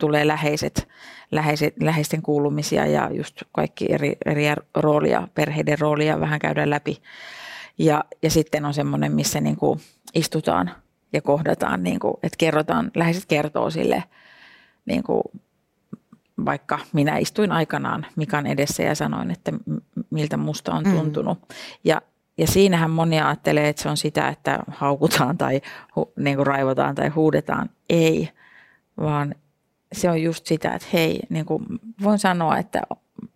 [0.00, 0.88] tulee läheiset,
[1.30, 7.02] läheiset, läheisten kuulumisia ja just kaikki eri, eri roolia, perheiden roolia vähän käydään läpi.
[7.78, 9.80] Ja, ja sitten on semmoinen, missä niin kuin
[10.14, 10.70] istutaan
[11.12, 14.04] ja kohdataan, niin kuin, että kerrotaan, läheiset kertoo sille,
[14.86, 15.22] niin kuin,
[16.44, 19.52] vaikka minä istuin aikanaan Mikan edessä ja sanoin, että
[20.10, 20.92] miltä musta on mm.
[20.92, 21.38] tuntunut.
[21.38, 21.54] Mm.
[21.84, 22.02] Ja,
[22.38, 25.60] ja siinähän moni ajattelee, että se on sitä, että haukutaan tai
[25.96, 27.70] hu, niin kuin raivotaan tai huudetaan.
[27.90, 28.28] Ei,
[29.00, 29.34] vaan
[29.92, 31.64] se on just sitä, että hei, niin kuin
[32.02, 32.82] voin sanoa, että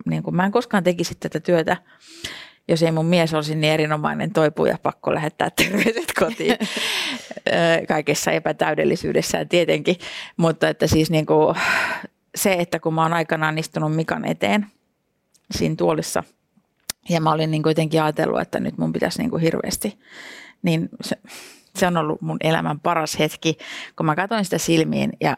[0.06, 1.76] niin kuin mä en koskaan tekisi tätä työtä,
[2.68, 6.58] jos ei mun mies olisi niin erinomainen toipuja, pakko lähettää terveiset kotiin
[7.88, 9.96] kaikessa epätäydellisyydessään tietenkin.
[10.36, 11.56] Mutta että siis niin kuin
[12.34, 14.66] se, että kun mä oon aikanaan istunut Mikan eteen
[15.50, 16.24] siinä tuolissa
[17.08, 19.98] ja mä olin niin kuin jotenkin ajatellut, että nyt mun pitäisi niin kuin hirveästi,
[20.62, 21.16] niin se,
[21.76, 23.58] se on ollut mun elämän paras hetki,
[23.96, 25.36] kun mä katsoin sitä silmiin ja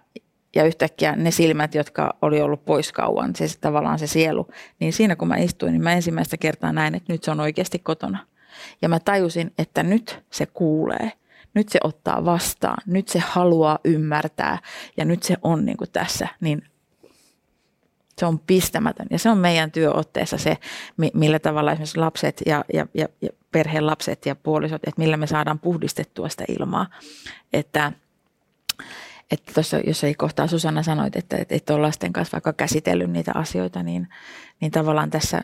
[0.55, 4.49] ja yhtäkkiä ne silmät, jotka oli ollut pois kauan, se tavallaan se sielu,
[4.81, 7.79] niin siinä kun mä istuin, niin mä ensimmäistä kertaa näin, että nyt se on oikeasti
[7.79, 8.27] kotona.
[8.83, 11.13] Ja mä tajusin, että nyt se kuulee,
[11.55, 14.59] nyt se ottaa vastaan, nyt se haluaa ymmärtää
[14.97, 16.63] ja nyt se on niin kuin tässä, niin
[18.19, 19.07] se on pistämätön.
[19.11, 20.57] Ja se on meidän työotteessa se,
[21.15, 25.27] millä tavalla esimerkiksi lapset ja, ja, ja, ja perheen lapset ja puolisot, että millä me
[25.27, 26.87] saadaan puhdistettua sitä ilmaa.
[27.53, 27.93] Että
[29.31, 33.83] että tuossa ei kohtaa Susanna sanoit, että et ole lasten kanssa vaikka käsitellyt niitä asioita,
[33.83, 34.09] niin,
[34.61, 35.43] niin tavallaan tässä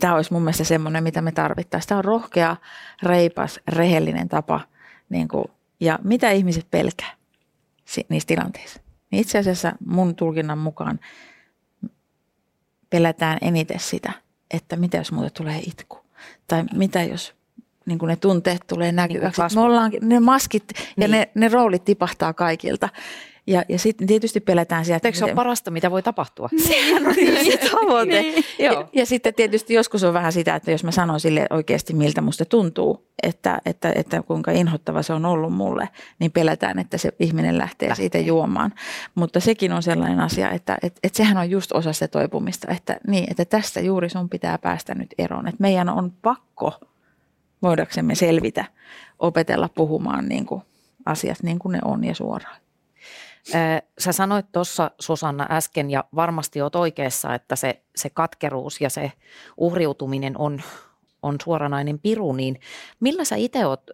[0.00, 1.88] tämä olisi mun mielestä semmoinen, mitä me tarvittaisiin.
[1.88, 2.56] Tämä on rohkea,
[3.02, 4.60] reipas, rehellinen tapa.
[5.08, 5.44] Niin kuin,
[5.80, 7.14] ja mitä ihmiset pelkää
[8.08, 8.80] niissä tilanteissa?
[9.10, 11.00] Niin itse asiassa mun tulkinnan mukaan
[12.90, 14.12] pelätään eniten sitä,
[14.50, 15.98] että mitä jos muuten tulee itku.
[16.46, 17.34] Tai mitä jos
[17.90, 19.42] niin kuin ne tunteet tulee näkyväksi.
[19.42, 21.02] Niin me ollaan, ne maskit niin.
[21.02, 22.88] ja ne, ne roolit tipahtaa kaikilta.
[23.46, 25.08] Ja, ja sitten tietysti pelätään sieltä.
[25.08, 26.48] Eikö se ole parasta, mitä voi tapahtua?
[26.68, 28.22] Sehän on niin se tavoite.
[28.22, 31.94] niin, ja, ja sitten tietysti joskus on vähän sitä, että jos mä sanon sille oikeasti,
[31.94, 35.88] miltä musta tuntuu, että, että, että kuinka inhottava se on ollut mulle,
[36.18, 38.02] niin pelätään, että se ihminen lähtee, lähtee.
[38.02, 38.72] siitä juomaan.
[39.14, 42.96] Mutta sekin on sellainen asia, että, että, että sehän on just osa se toipumista, että,
[43.06, 45.48] niin, että tästä juuri sun pitää päästä nyt eroon.
[45.48, 46.72] Että meidän on pakko
[47.62, 48.64] voidaksemme selvitä,
[49.18, 50.62] opetella puhumaan niin kuin
[51.06, 52.56] asiat niin kuin ne on ja suoraan.
[53.98, 59.12] Sä sanoit tuossa Susanna äsken ja varmasti olet oikeassa, että se, se katkeruus ja se
[59.56, 60.62] uhriutuminen on,
[61.22, 62.60] on suoranainen piru, niin
[63.00, 63.90] millä sä itse oot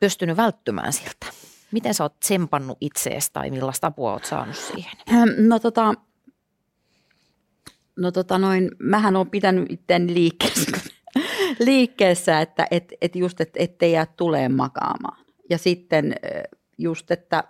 [0.00, 1.26] pystynyt välttymään siltä?
[1.72, 4.92] Miten sä oot tsempannut itseesi tai millaista apua oot saanut siihen?
[5.48, 5.94] No tota,
[7.96, 10.78] no tota noin, mähän oon pitänyt itseäni liikkeessä,
[11.58, 15.24] liikkeessä, että et, et just, et, ettei jää tulee makaamaan.
[15.50, 16.14] Ja sitten
[16.78, 17.44] just, että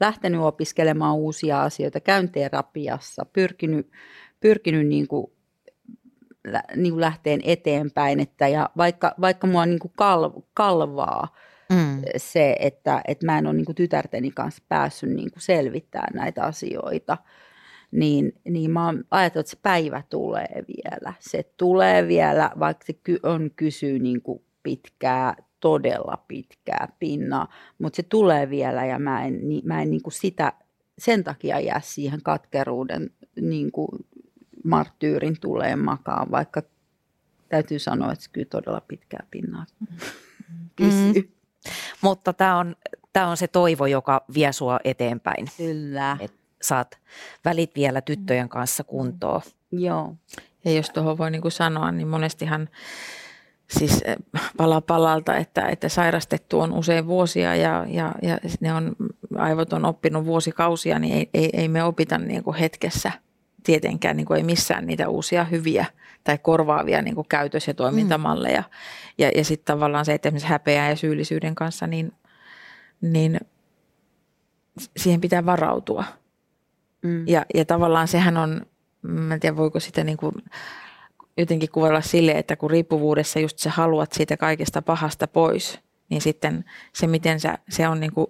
[0.00, 3.90] lähtenyt opiskelemaan uusia asioita, käyn terapiassa, pyrkinyt,
[4.40, 5.26] pyrkinyt niin kuin,
[6.76, 11.36] niin kuin lähteen eteenpäin, että ja vaikka, vaikka mua niin kuin kalv, kalvaa
[11.72, 12.02] mm.
[12.16, 16.44] se, että, että mä en ole niin kuin tytärteni kanssa päässyt niin kuin selvittämään näitä
[16.44, 17.18] asioita,
[17.92, 21.14] niin, niin mä oon ajatellut, että se päivä tulee vielä.
[21.20, 28.02] Se tulee vielä, vaikka se on kysyy niin kuin pitkää, todella pitkää pinnaa, mutta se
[28.02, 30.52] tulee vielä ja mä en, mä en niin kuin sitä
[30.98, 33.88] sen takia jää siihen katkeruuden niin kuin
[34.64, 36.62] marttyyrin tulee makaa, vaikka
[37.48, 39.66] täytyy sanoa, että se kyllä todella pitkää pinnaa
[40.76, 41.12] pysyy.
[41.12, 41.28] Mm.
[42.00, 42.76] Mutta tämä on,
[43.12, 45.48] tämä on se toivo, joka vie sua eteenpäin.
[45.56, 46.16] Kyllä.
[46.20, 46.98] Et saat
[47.44, 49.42] välit vielä tyttöjen kanssa kuntoon.
[49.72, 50.14] Joo.
[50.64, 52.68] Ja jos tuohon voi niin kuin sanoa, niin monestihan
[53.78, 54.16] siis eh,
[54.56, 58.96] pala palalta, että, että sairastettu on usein vuosia ja, ja, ja ne on,
[59.36, 63.12] aivot on oppinut vuosikausia, niin ei, ei, ei me opita niin kuin hetkessä
[63.64, 65.86] tietenkään, niin kuin ei missään niitä uusia hyviä
[66.24, 68.60] tai korvaavia niin kuin käytös- ja toimintamalleja.
[68.60, 68.68] Mm.
[69.18, 72.12] Ja, ja sitten tavallaan se, että esimerkiksi häpeää ja syyllisyyden kanssa, niin,
[73.00, 73.40] niin
[74.96, 76.04] siihen pitää varautua.
[77.02, 77.28] Mm.
[77.28, 78.66] Ja, ja tavallaan sehän on,
[79.02, 80.34] mä en tiedä voiko sitä niin kuin
[81.36, 86.64] jotenkin kuvella sille, että kun riippuvuudessa just sä haluat siitä kaikesta pahasta pois, niin sitten
[86.92, 88.26] se, miten sä, se on niin kuin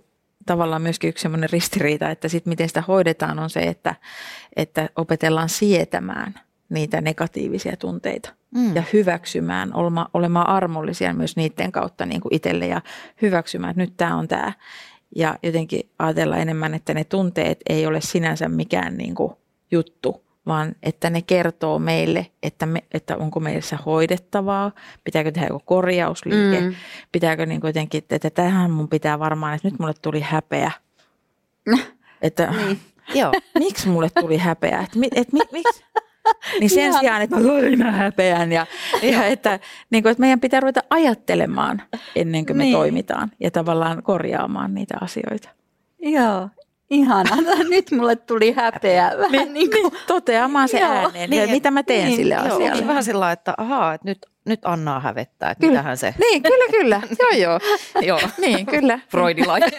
[0.47, 3.95] tavallaan myöskin yksi sellainen ristiriita, että sitten miten sitä hoidetaan on se, että,
[4.57, 6.35] että opetellaan sietämään
[6.68, 8.77] niitä negatiivisia tunteita mm.
[8.77, 12.81] ja hyväksymään, olema, olemaan armollisia myös niiden kautta niin kuin itselle ja
[13.23, 14.53] hyväksymään, että nyt tämä on tämä.
[15.17, 19.33] Ja jotenkin ajatella enemmän, että ne tunteet ei ole sinänsä mikään niin kuin
[19.71, 24.73] juttu, vaan että ne kertoo meille, että, me, että onko meissä hoidettavaa,
[25.05, 26.75] pitääkö tehdä joku korjausliike, mm.
[27.13, 30.71] pitääkö niin jotenkin, että tähän mun pitää varmaan, että nyt mulle tuli häpeä.
[32.23, 32.81] että niin.
[33.21, 33.33] Joo.
[33.59, 34.81] miksi mulle tuli häpeä?
[34.81, 35.85] Että, et, et, miksi?
[36.61, 37.01] Niin sen Ihan.
[37.01, 38.66] sijaan, että mä aina häpeän ja,
[39.03, 39.61] ja että,
[39.91, 41.83] niin kuin, että meidän pitää ruveta ajattelemaan
[42.16, 42.77] ennen kuin me niin.
[42.77, 45.49] toimitaan ja tavallaan korjaamaan niitä asioita.
[45.99, 46.49] Joo,
[46.93, 47.36] Ihana,
[47.68, 49.12] nyt mulle tuli häpeä.
[49.18, 52.34] Vähän niin, niin kuin, niin, toteamaan se joo, ääneen, niin, mitä mä teen niin, sille
[52.34, 52.86] joo, asialle.
[52.86, 55.72] Vähän sillä että ahaa, että nyt, nyt Annaa hävettää, että kyllä.
[55.72, 56.14] mitähän se...
[56.18, 57.01] Niin, kyllä, kyllä.
[57.20, 57.61] joo, joo.
[58.01, 58.20] joo.
[58.47, 58.99] Niin, kyllä.
[59.09, 59.70] Freudilainen.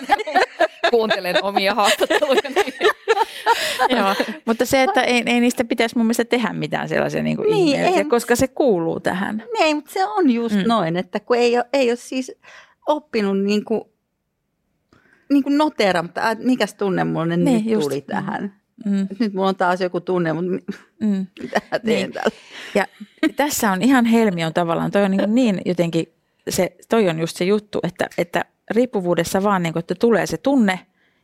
[0.91, 2.41] Kuuntelen omia haastatteluja.
[3.89, 7.51] joo, mutta se, että ei, ei niistä pitäisi mun mielestä tehdä mitään sellaisia niin kuin
[7.51, 9.43] niin, ei, koska se kuuluu tähän.
[9.59, 10.63] Niin, mutta se on just mm.
[10.67, 12.31] noin, että kun ei ole, ei ole siis
[12.87, 13.81] oppinut niin kuin
[15.29, 17.83] niin kuin notera, mutta mikäs tunne mulla niin, nyt just.
[17.83, 18.55] tuli tähän.
[18.85, 19.07] Mm.
[19.19, 20.51] Nyt mulla on taas joku tunne, mutta
[20.99, 21.27] mm.
[21.41, 22.11] mitä mä teen niin.
[22.11, 22.31] täällä?
[22.75, 22.87] Ja
[23.35, 26.13] tässä on ihan helmi on tavallaan, toi on niin, niin jotenkin,
[26.49, 30.37] se, toi on just se juttu, että, että riippuvuudessa vaan niin kuin, että tulee se
[30.37, 30.79] tunne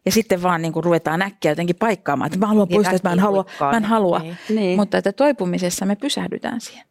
[0.05, 3.09] ja sitten vaan niin kuin ruvetaan näkkiä jotenkin paikkaamaan, että mä haluan niin poistaa, että
[3.09, 4.19] mä en halua, mä en halua.
[4.19, 4.37] Niin.
[4.49, 4.79] niin.
[4.79, 6.85] mutta että toipumisessa me pysähdytään siihen.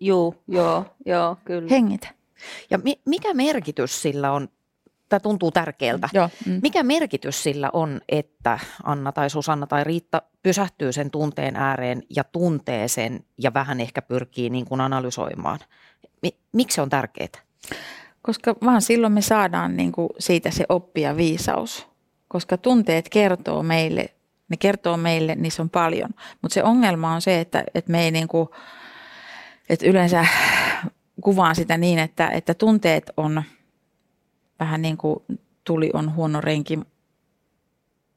[0.00, 1.68] Joo, joo, joo, kyllä.
[1.70, 2.08] Hengitä.
[2.70, 4.48] Ja mi- mikä merkitys sillä on
[5.08, 6.08] tämä tuntuu tärkeältä.
[6.12, 6.30] Joo.
[6.46, 6.60] Mm.
[6.62, 12.24] Mikä merkitys sillä on, että Anna tai Susanna tai Riitta pysähtyy sen tunteen ääreen ja
[12.24, 15.58] tuntee sen ja vähän ehkä pyrkii niin kuin analysoimaan?
[16.52, 17.28] Miksi se on tärkeää?
[18.22, 21.88] Koska vaan silloin me saadaan niin kuin siitä se oppi ja viisaus.
[22.28, 24.14] Koska tunteet kertoo meille,
[24.48, 26.10] ne kertoo meille, niissä on paljon.
[26.42, 28.48] Mutta se ongelma on se, että, että me ei niin kuin,
[29.68, 30.26] että yleensä
[31.20, 33.42] kuvaan sitä niin, että, että tunteet on–
[34.60, 35.18] vähän niin kuin
[35.64, 36.78] tuli on huono renki,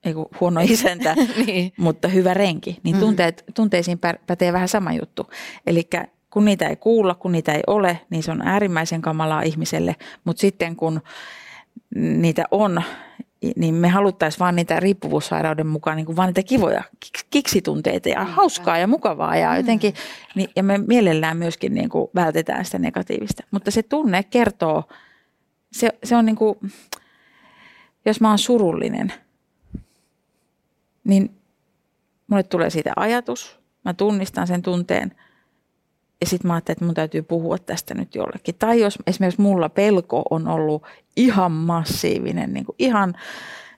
[0.04, 1.16] ei huono isäntä,
[1.46, 1.74] niin.
[1.78, 2.80] mutta hyvä renki.
[2.84, 3.08] Niin mm-hmm.
[3.08, 5.30] tunteet, tunteisiin pätee vähän sama juttu.
[5.68, 5.90] Eli
[6.30, 9.96] kun niitä ei kuulla, kun niitä ei ole, niin se on äärimmäisen kamalaa ihmiselle.
[10.24, 11.02] Mutta sitten kun
[11.96, 12.82] niitä on,
[13.56, 16.84] niin me haluttaisiin vaan niitä riippuvuussairauden mukaan niin kuin vaan niitä kivoja
[17.30, 19.58] kiksitunteita ja hauskaa ja mukavaa ja mm.
[19.58, 19.94] jotenkin,
[20.36, 23.44] niin, ja me mielellään myöskin niin kuin vältetään sitä negatiivista.
[23.52, 24.84] Mutta se tunne kertoo
[25.72, 26.56] se, se on niin kuin,
[28.06, 29.14] jos mä oon surullinen,
[31.04, 31.36] niin
[32.28, 35.16] mulle tulee siitä ajatus, mä tunnistan sen tunteen
[36.22, 38.56] ja sitten mä ajattelin, että mun täytyy puhua tästä nyt jollekin.
[38.56, 40.84] Tai jos esimerkiksi mulla pelko on ollut
[41.16, 43.16] ihan massiivinen, niin kuin ihan,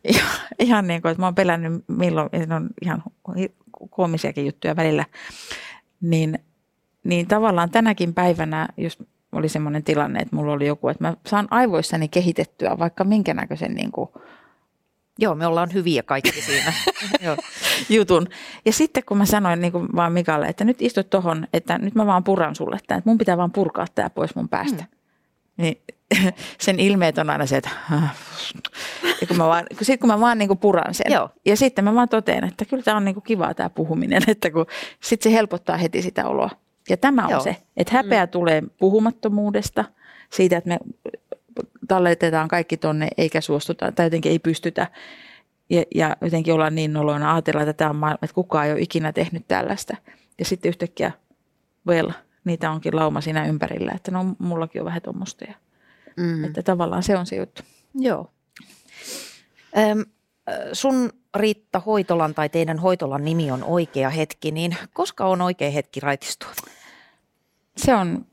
[0.03, 3.03] ihan, ihan niin kuin, että mä oon pelännyt milloin, ne on ihan
[3.89, 5.05] koomisiakin juttuja välillä,
[6.01, 6.39] niin,
[7.03, 9.03] niin tavallaan tänäkin päivänä, jos
[9.33, 13.73] oli semmoinen tilanne, että mulla oli joku, että mä saan aivoissani kehitettyä vaikka minkä näköisen
[13.73, 14.09] niin kuin,
[15.19, 16.73] Joo, me ollaan hyviä kaikki siinä.
[17.89, 18.27] jutun.
[18.65, 21.95] Ja sitten kun mä sanoin niin kuin vaan Mikalle, että nyt istut tohon, että nyt
[21.95, 24.83] mä vaan puran sulle tämän, että mun pitää vaan purkaa tämä pois mun päästä.
[24.83, 24.87] Mm.
[25.57, 25.81] Niin
[26.65, 27.69] sen ilmeet on aina se, että
[29.21, 31.11] ja kun mä vaan, kun sit kun mä vaan niin kuin puran sen.
[31.11, 31.29] Joo.
[31.45, 34.51] Ja sitten mä vaan totean, että kyllä tämä on niin kuin kivaa tämä puhuminen, että
[34.51, 34.65] kun
[35.03, 36.49] sitten se helpottaa heti sitä oloa.
[36.89, 37.43] Ja tämä on Joo.
[37.43, 38.29] se, että häpeä mm.
[38.29, 39.85] tulee puhumattomuudesta,
[40.29, 40.79] siitä, että me
[41.87, 44.87] talletetaan kaikki tonne eikä suostuta tai jotenkin ei pystytä.
[45.69, 48.81] Ja, ja jotenkin ollaan niin noloina ajatella, että, tämä on maailma, että kukaan ei ole
[48.81, 49.97] ikinä tehnyt tällaista.
[50.39, 51.11] Ja sitten yhtäkkiä,
[51.87, 52.09] well,
[52.43, 55.45] niitä onkin lauma siinä ympärillä, että no mullakin on vähän tuommoista.
[56.17, 56.43] Mm.
[56.43, 57.61] Että tavallaan se on se juttu.
[57.95, 58.31] Joo.
[59.77, 60.05] Öm,
[60.73, 65.99] sun Riitta Hoitolan tai teidän hoitolan nimi on Oikea hetki, niin koska on oikea hetki
[65.99, 66.49] raitistua?
[67.77, 68.25] Se on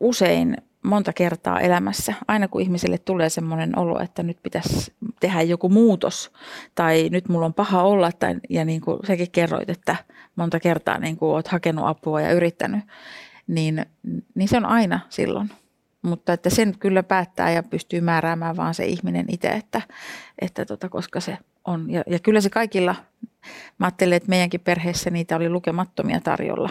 [0.00, 2.14] usein monta kertaa elämässä.
[2.28, 6.32] Aina kun ihmiselle tulee semmoinen olo, että nyt pitäisi tehdä joku muutos
[6.74, 9.96] tai nyt mulla on paha olla tai, ja niin kuin sekin kerroit, että
[10.36, 12.84] monta kertaa niin kuin olet hakenut apua ja yrittänyt,
[13.46, 13.86] niin,
[14.34, 15.50] niin se on aina silloin.
[16.02, 19.82] Mutta että sen kyllä päättää ja pystyy määräämään vaan se ihminen itse, että,
[20.38, 21.90] että tota, koska se on.
[21.90, 22.94] Ja, ja kyllä se kaikilla,
[23.78, 26.70] mä ajattelen, että meidänkin perheessä niitä oli lukemattomia tarjolla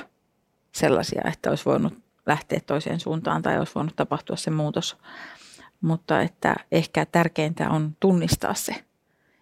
[0.72, 1.94] sellaisia, että olisi voinut
[2.26, 4.98] lähteä toiseen suuntaan tai olisi voinut tapahtua se muutos.
[5.82, 8.84] Mutta että ehkä tärkeintä on tunnistaa se.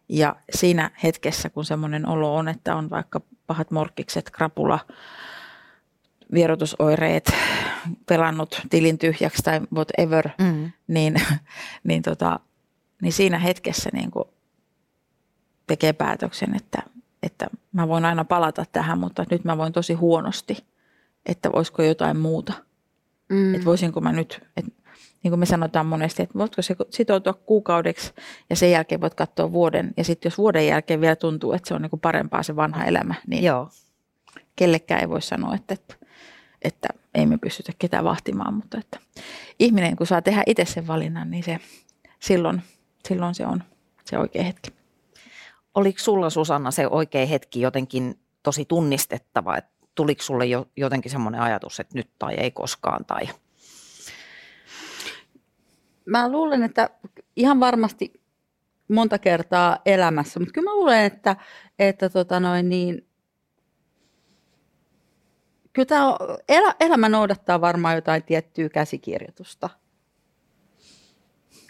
[0.10, 4.80] Ja siinä hetkessä, kun semmoinen olo on, että on vaikka pahat morkkikset, krapula,
[6.34, 7.34] vierotusoireet,
[8.06, 10.72] pelannut tilin tyhjäksi tai whatever, mm.
[10.88, 11.15] niin,
[11.84, 12.40] niin, tota,
[13.02, 14.26] niin siinä hetkessä niin kuin
[15.72, 16.84] tekee päätöksen, että,
[17.23, 20.57] että mä voin aina palata tähän, mutta nyt mä voin tosi huonosti,
[21.26, 22.53] että voisiko jotain muuta.
[23.30, 23.56] Mm.
[23.56, 24.72] Että voisinko mä nyt, että
[25.23, 28.14] niin kuin me sanotaan monesti, että voitko se sitoutua kuukaudeksi
[28.49, 29.91] ja sen jälkeen voit katsoa vuoden.
[29.98, 32.85] Ja sitten jos vuoden jälkeen vielä tuntuu, että se on niin kuin parempaa se vanha
[32.85, 33.69] elämä, niin Joo.
[34.56, 35.95] kellekään ei voi sanoa, että, että,
[36.61, 38.53] että ei me pystytä ketään vahtimaan.
[38.53, 38.99] Mutta että
[39.60, 41.60] ihminen kun saa tehdä itse sen valinnan, niin se,
[42.19, 42.61] silloin,
[43.07, 43.64] silloin se on
[44.06, 44.80] se oikea hetki.
[45.76, 51.41] Oliko sulla Susanna se oikea hetki jotenkin tosi tunnistettava, että tuliko sulle jo, jotenkin semmoinen
[51.41, 53.30] ajatus, että nyt tai ei koskaan tai?
[56.06, 56.89] Mä luulen, että
[57.35, 58.22] ihan varmasti
[58.88, 61.35] monta kertaa elämässä, mutta kyllä mä luulen, että,
[61.80, 63.07] että tota noin niin,
[65.73, 66.15] kyllä tämä
[66.49, 69.69] elä, elämä noudattaa varmaan jotain tiettyä käsikirjoitusta.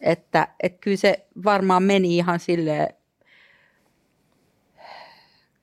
[0.02, 3.01] Että, että kyllä se varmaan meni ihan silleen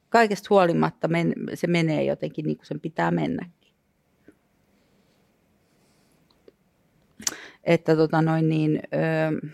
[0.09, 3.73] kaikesta huolimatta men, se menee jotenkin niin kuin sen pitää mennäkin.
[7.65, 9.51] Että tota noin niin, öö,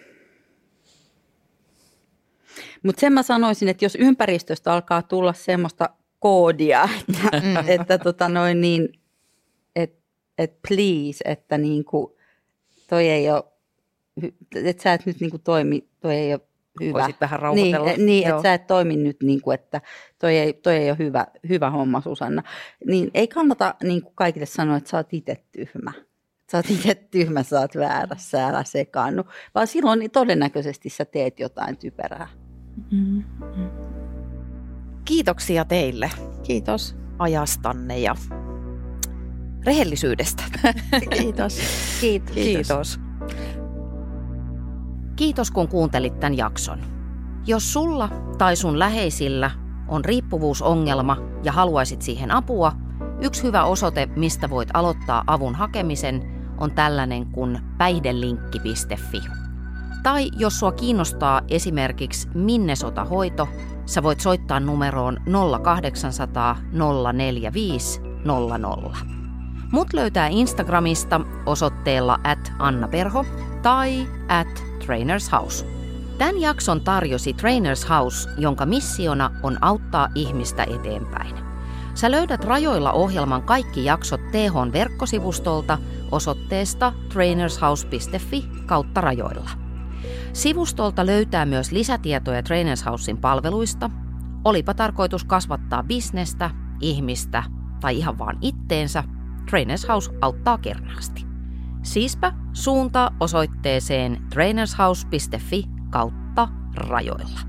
[2.82, 7.68] mutta sen mä sanoisin, että jos ympäristöstä alkaa tulla semmoista koodia, että, mm.
[7.68, 8.89] että tota noin niin,
[9.76, 9.98] et,
[10.39, 12.16] et please, että niinku,
[12.89, 13.44] toi ei ole,
[14.55, 16.40] että sä et nyt niinku toimi, toi ei ole
[16.80, 16.98] hyvä.
[16.98, 17.86] Voisit vähän rauhoitella.
[17.86, 19.80] Niin, niin että sä et toimi nyt, niin kuin, että
[20.18, 22.42] toi ei, toi ei ole hyvä, hyvä homma, Susanna.
[22.86, 25.92] Niin ei kannata niin kuin kaikille sanoa, että sä oot itse tyhmä.
[26.52, 29.24] Sä oot itse tyhmä, sä oot väärässä, älä sekaannu.
[29.55, 32.28] Vaan silloin niin todennäköisesti sä teet jotain typerää.
[32.90, 33.70] Mm-hmm.
[35.05, 36.10] Kiitoksia teille.
[36.42, 36.96] Kiitos.
[37.18, 38.14] Ajastanne ja
[39.66, 40.42] rehellisyydestä.
[41.18, 41.59] Kiitos.
[42.01, 42.34] Kiitos.
[42.34, 42.34] Kiitos.
[42.34, 43.01] Kiitos
[45.53, 46.78] kun kuuntelit tämän jakson.
[47.47, 48.09] Jos sulla
[48.39, 49.51] tai sun läheisillä
[49.89, 52.73] on riippuvuusongelma ja haluaisit siihen apua,
[53.23, 59.23] yksi hyvä osoite, mistä voit aloittaa avun hakemisen, on tällainen kuin päihdelinkki.fi.
[60.03, 63.49] Tai jos sua kiinnostaa esimerkiksi Minnesota-hoito,
[63.86, 65.16] sä voit soittaa numeroon
[65.62, 66.57] 0800
[67.12, 68.97] 045 00.
[69.73, 73.24] Mut löytää Instagramista osoitteella at Anna Perho
[73.62, 75.66] tai at Trainers House.
[76.19, 81.35] Tämän jakson tarjosi Trainers House, jonka missiona on auttaa ihmistä eteenpäin.
[81.94, 85.78] Sä löydät rajoilla ohjelman kaikki jaksot THn verkkosivustolta
[86.12, 89.51] osoitteesta trainershouse.fi kautta rajoilla.
[90.32, 93.90] Sivustolta löytää myös lisätietoja Trainers Housein palveluista,
[94.44, 96.51] olipa tarkoitus kasvattaa bisnestä,
[96.81, 97.43] ihmistä
[97.81, 99.05] tai ihan vaan itteensä,
[99.51, 101.34] Trainers House auttaa kernaasti.
[101.85, 107.40] Siispä suunta osoitteeseen trainershouse.fi kautta rajoilla.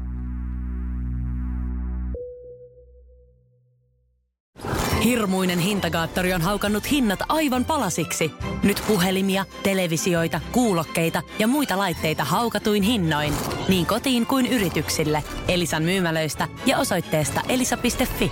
[5.03, 8.31] Hirmuinen hintakaattori on haukannut hinnat aivan palasiksi.
[8.63, 13.33] Nyt puhelimia, televisioita, kuulokkeita ja muita laitteita haukatuin hinnoin.
[13.69, 15.23] Niin kotiin kuin yrityksille.
[15.47, 18.31] Elisan myymälöistä ja osoitteesta elisa.fi.